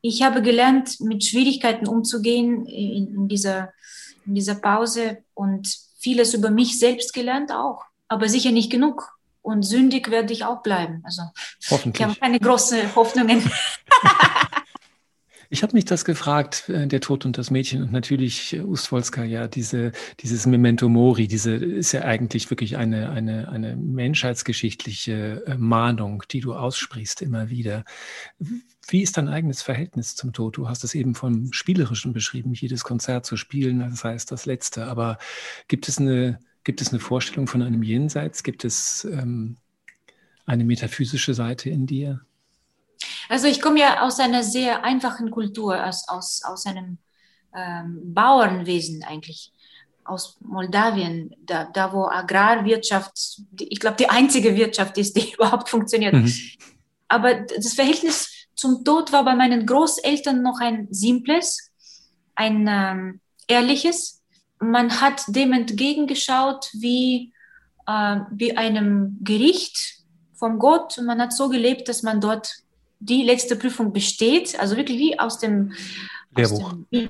Ich 0.02 0.22
habe 0.22 0.44
gelernt, 0.44 1.00
mit 1.00 1.24
Schwierigkeiten 1.24 1.88
umzugehen 1.88 2.68
in, 2.68 3.16
in, 3.16 3.28
dieser, 3.28 3.74
in 4.28 4.36
dieser 4.36 4.56
Pause 4.56 5.24
und 5.34 5.68
vieles 6.00 6.36
über 6.36 6.52
mich 6.52 6.78
selbst 6.78 7.12
gelernt 7.14 7.52
auch, 7.52 7.84
aber 8.08 8.30
sicher 8.30 8.52
nicht 8.52 8.72
genug. 8.72 9.12
Und 9.44 9.64
sündig 9.64 10.12
werde 10.12 10.32
ich 10.32 10.46
auch 10.46 10.62
bleiben. 10.62 11.02
Also 11.04 11.24
Hoffentlich. 11.72 12.00
ich 12.00 12.08
habe 12.08 12.20
keine 12.20 12.40
großen 12.40 12.96
Hoffnungen. 12.96 13.42
Ich 15.54 15.64
habe 15.64 15.74
mich 15.74 15.84
das 15.84 16.06
gefragt, 16.06 16.70
äh, 16.70 16.88
der 16.88 17.02
Tod 17.02 17.26
und 17.26 17.38
das 17.38 17.52
Mädchen 17.52 17.84
und 17.84 17.92
natürlich 17.92 18.54
äh, 18.54 18.62
Ustwolska, 18.62 19.26
ja, 19.26 19.50
diese, 19.50 19.92
dieses 20.22 20.46
Memento 20.46 20.88
Mori, 20.88 21.28
diese 21.28 21.54
ist 21.54 21.92
ja 21.92 22.04
eigentlich 22.04 22.50
wirklich 22.50 22.78
eine, 22.78 23.10
eine, 23.10 23.50
eine 23.50 23.76
menschheitsgeschichtliche 23.76 25.44
äh, 25.46 25.58
Mahnung, 25.58 26.24
die 26.32 26.40
du 26.40 26.54
aussprichst 26.54 27.22
immer 27.22 27.50
wieder. 27.50 27.84
Wie 28.88 29.02
ist 29.02 29.18
dein 29.18 29.28
eigenes 29.28 29.62
Verhältnis 29.62 30.16
zum 30.16 30.32
Tod? 30.32 30.56
Du 30.56 30.70
hast 30.70 30.86
es 30.86 30.96
eben 30.96 31.16
vom 31.16 31.52
Spielerischen 31.52 32.14
beschrieben, 32.14 32.54
jedes 32.54 32.86
Konzert 32.86 33.26
zu 33.26 33.36
spielen, 33.36 33.80
das 33.82 34.06
heißt 34.06 34.32
das 34.32 34.46
letzte. 34.46 34.86
Aber 34.86 35.18
gibt 35.68 35.90
es 35.90 35.98
eine, 35.98 36.40
gibt 36.64 36.80
es 36.80 36.92
eine 36.92 37.02
Vorstellung 37.02 37.48
von 37.48 37.62
einem 37.62 37.84
Jenseits? 37.84 38.44
Gibt 38.44 38.64
es 38.64 39.04
ähm, 39.04 39.58
eine 40.46 40.64
metaphysische 40.64 41.34
Seite 41.34 41.70
in 41.70 41.88
dir? 41.88 42.22
Also 43.32 43.48
ich 43.48 43.62
komme 43.62 43.80
ja 43.80 44.02
aus 44.02 44.20
einer 44.20 44.44
sehr 44.44 44.84
einfachen 44.84 45.32
Kultur, 45.32 45.82
aus, 45.88 46.06
aus, 46.10 46.42
aus 46.44 46.66
einem 46.66 46.98
ähm, 47.56 48.14
Bauernwesen 48.14 49.06
eigentlich, 49.06 49.54
aus 50.04 50.36
Moldawien, 50.42 51.34
da, 51.46 51.64
da 51.64 51.94
wo 51.94 52.08
Agrarwirtschaft, 52.08 53.42
ich 53.58 53.80
glaube, 53.80 53.96
die 53.96 54.10
einzige 54.10 54.54
Wirtschaft 54.58 54.98
ist, 54.98 55.16
die 55.16 55.32
überhaupt 55.36 55.70
funktioniert. 55.70 56.14
Mhm. 56.14 56.30
Aber 57.08 57.36
das 57.36 57.74
Verhältnis 57.74 58.48
zum 58.54 58.84
Tod 58.84 59.14
war 59.14 59.24
bei 59.24 59.34
meinen 59.34 59.66
Großeltern 59.66 60.42
noch 60.42 60.60
ein 60.60 60.90
simples, 60.92 61.72
ein 62.36 62.68
ähm, 62.68 63.22
ehrliches. 63.48 64.22
Man 64.60 65.00
hat 65.00 65.24
dem 65.30 65.54
entgegengeschaut 65.54 66.70
wie, 66.74 67.32
äh, 67.88 68.18
wie 68.32 68.58
einem 68.58 69.20
Gericht 69.22 70.02
vom 70.34 70.60
Gott 70.60 70.98
und 70.98 71.06
man 71.06 71.22
hat 71.22 71.32
so 71.32 71.48
gelebt, 71.48 71.88
dass 71.88 72.04
man 72.04 72.20
dort 72.20 72.62
die 73.02 73.24
letzte 73.24 73.56
Prüfung 73.56 73.92
besteht, 73.92 74.58
also 74.60 74.78
wirklich 74.78 75.00
wie 75.00 75.20
aus 75.20 75.40
dem, 75.40 75.74
aus 76.36 76.62
dem 76.92 77.10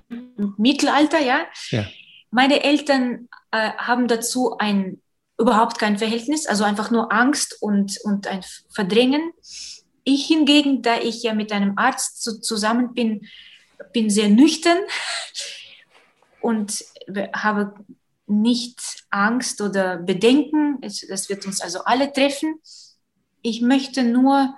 Mittelalter, 0.57 1.19
ja. 1.19 1.41
ja. 1.69 1.85
Meine 2.31 2.63
Eltern 2.63 3.27
äh, 3.51 3.71
haben 3.73 4.07
dazu 4.07 4.57
ein 4.57 5.01
überhaupt 5.37 5.79
kein 5.79 5.97
Verhältnis, 5.97 6.45
also 6.45 6.63
einfach 6.63 6.91
nur 6.91 7.11
Angst 7.11 7.57
und, 7.61 7.99
und 8.03 8.27
ein 8.27 8.41
Verdrängen. 8.69 9.33
Ich 10.03 10.27
hingegen, 10.27 10.81
da 10.81 10.99
ich 10.99 11.23
ja 11.23 11.33
mit 11.33 11.51
einem 11.51 11.77
Arzt 11.77 12.23
zu, 12.23 12.39
zusammen 12.39 12.93
bin, 12.93 13.27
bin 13.91 14.09
sehr 14.09 14.29
nüchtern 14.29 14.77
und 16.41 16.85
habe 17.33 17.73
nicht 18.27 18.79
Angst 19.09 19.59
oder 19.59 19.97
Bedenken. 19.97 20.79
Das 20.81 21.27
wird 21.27 21.45
uns 21.45 21.59
also 21.59 21.83
alle 21.83 22.13
treffen. 22.13 22.61
Ich 23.41 23.61
möchte 23.61 24.03
nur 24.03 24.55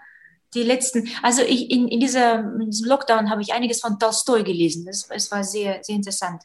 die 0.54 0.64
letzten, 0.64 1.10
also 1.22 1.42
ich, 1.42 1.70
in, 1.72 1.88
in, 1.88 2.00
dieser, 2.00 2.40
in 2.40 2.72
diesem 2.72 2.88
Lockdown 2.88 3.30
habe 3.30 3.42
ich 3.42 3.54
einiges 3.54 3.82
von 3.82 4.00
Tolstoi 4.00 4.44
gelesen. 4.44 4.86
Das, 4.86 5.08
das 5.08 5.32
war 5.32 5.44
sehr, 5.44 5.80
sehr 5.84 5.96
interessant. 5.96 6.44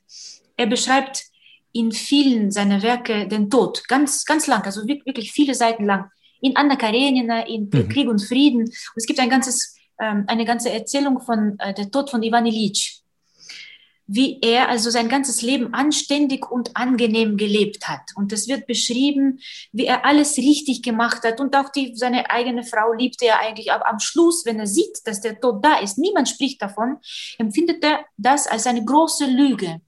Er 0.57 0.66
beschreibt 0.66 1.25
in 1.73 1.92
vielen 1.92 2.51
seiner 2.51 2.83
Werke 2.83 3.29
den 3.29 3.51
Tod, 3.51 3.87
ganz, 3.88 4.25
ganz 4.25 4.47
lang, 4.47 4.64
also 4.64 4.87
wirklich 4.87 5.33
viele 5.33 5.55
Seiten 5.55 5.85
lang. 5.85 6.11
In 6.40 6.57
Anna 6.57 6.77
Karenina, 6.77 7.47
in 7.47 7.68
mhm. 7.73 7.88
Krieg 7.88 8.09
und 8.09 8.21
Frieden. 8.21 8.62
Und 8.62 8.97
es 8.97 9.07
gibt 9.07 9.21
ein 9.21 9.31
ganzes, 9.31 9.77
ähm, 10.01 10.25
eine 10.27 10.44
ganze 10.44 10.71
Erzählung 10.71 11.21
von 11.21 11.59
äh, 11.59 11.75
der 11.75 11.90
Tod 11.90 12.11
von 12.11 12.23
Ivan 12.23 12.47
Ilyich 12.47 13.03
wie 14.11 14.38
er 14.40 14.71
also 14.71 14.88
sein 14.88 15.11
ganzes 15.11 15.42
Leben 15.42 15.75
anständig 15.75 16.51
und 16.51 16.75
angenehm 16.75 17.37
gelebt 17.37 17.87
hat. 17.87 18.01
Und 18.16 18.33
es 18.33 18.49
wird 18.49 18.66
beschrieben, 18.66 19.38
wie 19.71 19.85
er 19.85 20.07
alles 20.07 20.38
richtig 20.38 20.83
gemacht 20.83 21.25
hat. 21.25 21.40
Und 21.40 21.55
auch 21.55 21.68
die, 21.68 21.94
seine 21.94 22.31
eigene 22.31 22.64
Frau 22.64 22.94
liebte 22.94 23.27
er 23.27 23.38
eigentlich. 23.40 23.71
Aber 23.71 23.87
am 23.87 24.01
Schluss, 24.01 24.47
wenn 24.47 24.59
er 24.59 24.66
sieht, 24.66 25.07
dass 25.07 25.21
der 25.21 25.38
Tod 25.38 25.62
da 25.62 25.79
ist, 25.81 25.99
niemand 25.99 26.31
spricht 26.31 26.62
davon, 26.62 26.97
empfindet 27.37 27.85
er 27.85 28.01
das 28.16 28.47
als 28.47 28.66
eine 28.66 28.83
große 28.83 29.27
Lüge. 29.27 29.83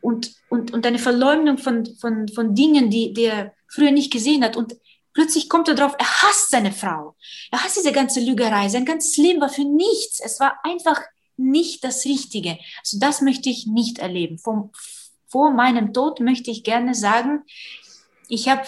Und, 0.00 0.32
und, 0.48 0.72
und 0.72 0.86
eine 0.86 0.98
Verleumdung 0.98 1.58
von, 1.58 1.84
von, 1.96 2.28
von 2.28 2.54
Dingen, 2.54 2.88
die, 2.88 3.12
die 3.12 3.26
er 3.26 3.52
früher 3.68 3.90
nicht 3.90 4.10
gesehen 4.10 4.42
hat. 4.42 4.56
Und 4.56 4.74
plötzlich 5.12 5.50
kommt 5.50 5.68
er 5.68 5.74
drauf, 5.74 5.94
er 5.98 6.22
hasst 6.22 6.50
seine 6.50 6.72
Frau. 6.72 7.14
Er 7.50 7.62
hasst 7.62 7.76
diese 7.76 7.92
ganze 7.92 8.20
Lügerei. 8.20 8.70
Sein 8.70 8.86
ganzes 8.86 9.18
Leben 9.18 9.42
war 9.42 9.50
für 9.50 9.64
nichts. 9.64 10.18
Es 10.24 10.40
war 10.40 10.58
einfach 10.64 11.02
nicht 11.36 11.84
das 11.84 12.04
Richtige. 12.04 12.58
Also 12.80 12.98
das 12.98 13.20
möchte 13.20 13.50
ich 13.50 13.66
nicht 13.66 13.98
erleben. 13.98 14.38
Vor, 14.38 14.70
vor 15.28 15.50
meinem 15.50 15.92
Tod 15.92 16.20
möchte 16.20 16.50
ich 16.50 16.64
gerne 16.64 16.94
sagen, 16.94 17.42
ich 18.28 18.48
habe 18.48 18.62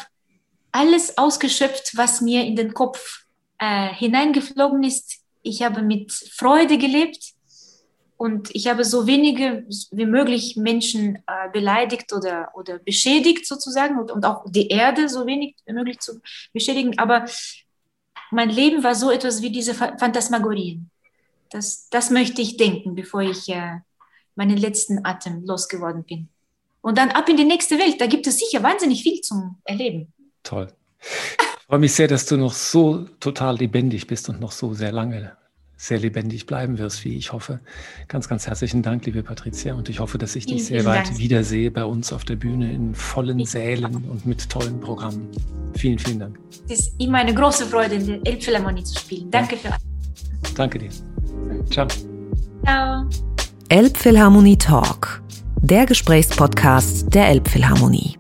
alles 0.73 1.17
ausgeschöpft, 1.17 1.97
was 1.97 2.21
mir 2.21 2.45
in 2.45 2.57
den 2.57 2.75
Kopf 2.75 3.25
äh, 3.59 3.89
hineingeflogen 3.95 4.83
ist. 4.83 5.21
Ich 5.43 5.63
habe 5.63 5.83
mit 5.83 6.13
Freude 6.13 6.77
gelebt 6.77 7.35
und 8.17 8.55
ich 8.55 8.67
habe 8.67 8.85
so 8.85 9.07
wenige 9.07 9.67
wie 9.91 10.07
möglich 10.07 10.57
Menschen 10.57 11.17
äh, 11.27 11.51
beleidigt 11.53 12.13
oder, 12.13 12.51
oder 12.55 12.79
beschädigt 12.79 13.47
sozusagen 13.47 13.99
und, 13.99 14.11
und 14.11 14.25
auch 14.25 14.45
die 14.49 14.69
Erde 14.69 15.09
so 15.09 15.27
wenig 15.27 15.57
wie 15.67 15.73
möglich 15.73 15.99
zu 16.01 16.21
beschädigen. 16.53 16.99
Aber 16.99 17.27
mein 18.31 18.51
Leben 18.51 18.83
war 18.83 18.95
so 18.95 19.11
etwas 19.11 19.43
wie 19.43 19.51
diese 19.51 19.75
Phantasmagorien. 19.75 20.91
Das, 21.51 21.89
das 21.91 22.11
möchte 22.11 22.43
ich 22.43 22.57
denken, 22.57 22.95
bevor 22.95 23.23
ich 23.23 23.49
äh, 23.49 23.81
meinen 24.35 24.57
letzten 24.57 25.05
Atem 25.05 25.45
losgeworden 25.45 26.05
bin. 26.05 26.29
Und 26.81 26.99
dann 26.99 27.11
ab 27.11 27.29
in 27.29 27.37
die 27.37 27.45
nächste 27.45 27.79
Welt. 27.79 28.01
Da 28.01 28.07
gibt 28.07 28.27
es 28.27 28.39
sicher 28.39 28.63
wahnsinnig 28.63 29.03
viel 29.03 29.21
zum 29.21 29.59
Erleben. 29.65 30.13
Toll. 30.43 30.69
Ich 31.01 31.67
freue 31.67 31.81
mich 31.81 31.95
sehr, 31.95 32.07
dass 32.07 32.27
du 32.27 32.37
noch 32.37 32.53
so 32.53 33.07
total 33.19 33.57
lebendig 33.57 34.07
bist 34.07 34.29
und 34.29 34.41
noch 34.41 34.53
so 34.53 34.73
sehr 34.73 34.93
lange 34.93 35.37
sehr 35.77 35.99
lebendig 35.99 36.47
bleiben 36.47 36.79
wirst, 36.79 37.05
wie 37.05 37.17
ich 37.17 37.33
hoffe. 37.33 37.61
Ganz, 38.09 38.29
ganz 38.29 38.47
herzlichen 38.47 38.83
Dank, 38.83 39.05
liebe 39.05 39.23
Patricia. 39.23 39.75
Und 39.75 39.89
ich 39.89 40.01
hoffe, 40.01 40.17
dass 40.17 40.35
ich 40.35 40.47
dich 40.47 40.65
sehr 40.65 40.85
bald 40.85 41.09
Dank. 41.09 41.19
wiedersehe 41.19 41.71
bei 41.71 41.85
uns 41.85 42.13
auf 42.13 42.25
der 42.25 42.37
Bühne 42.37 42.73
in 42.73 42.95
vollen 42.95 43.45
Sälen 43.45 44.09
und 44.09 44.25
mit 44.25 44.49
tollen 44.49 44.81
Programmen. 44.81 45.29
Vielen, 45.75 45.99
vielen 45.99 46.21
Dank. 46.21 46.39
Es 46.69 46.81
ist 46.81 47.01
immer 47.01 47.19
eine 47.19 47.35
große 47.35 47.67
Freude, 47.67 47.97
in 47.97 48.07
der 48.07 48.21
Elbphilharmonie 48.25 48.85
zu 48.85 48.99
spielen. 48.99 49.31
Danke 49.31 49.57
ja. 49.57 49.61
für 49.61 49.69
alles. 49.69 49.96
Danke 50.57 50.79
dir. 50.79 50.91
Ciao. 51.71 51.87
Ciao. 52.65 53.05
Elbphilharmonie 53.69 54.57
Talk, 54.57 55.23
der 55.61 55.87
Gesprächspodcast 55.87 57.15
der 57.15 57.29
Elbphilharmonie. 57.29 58.17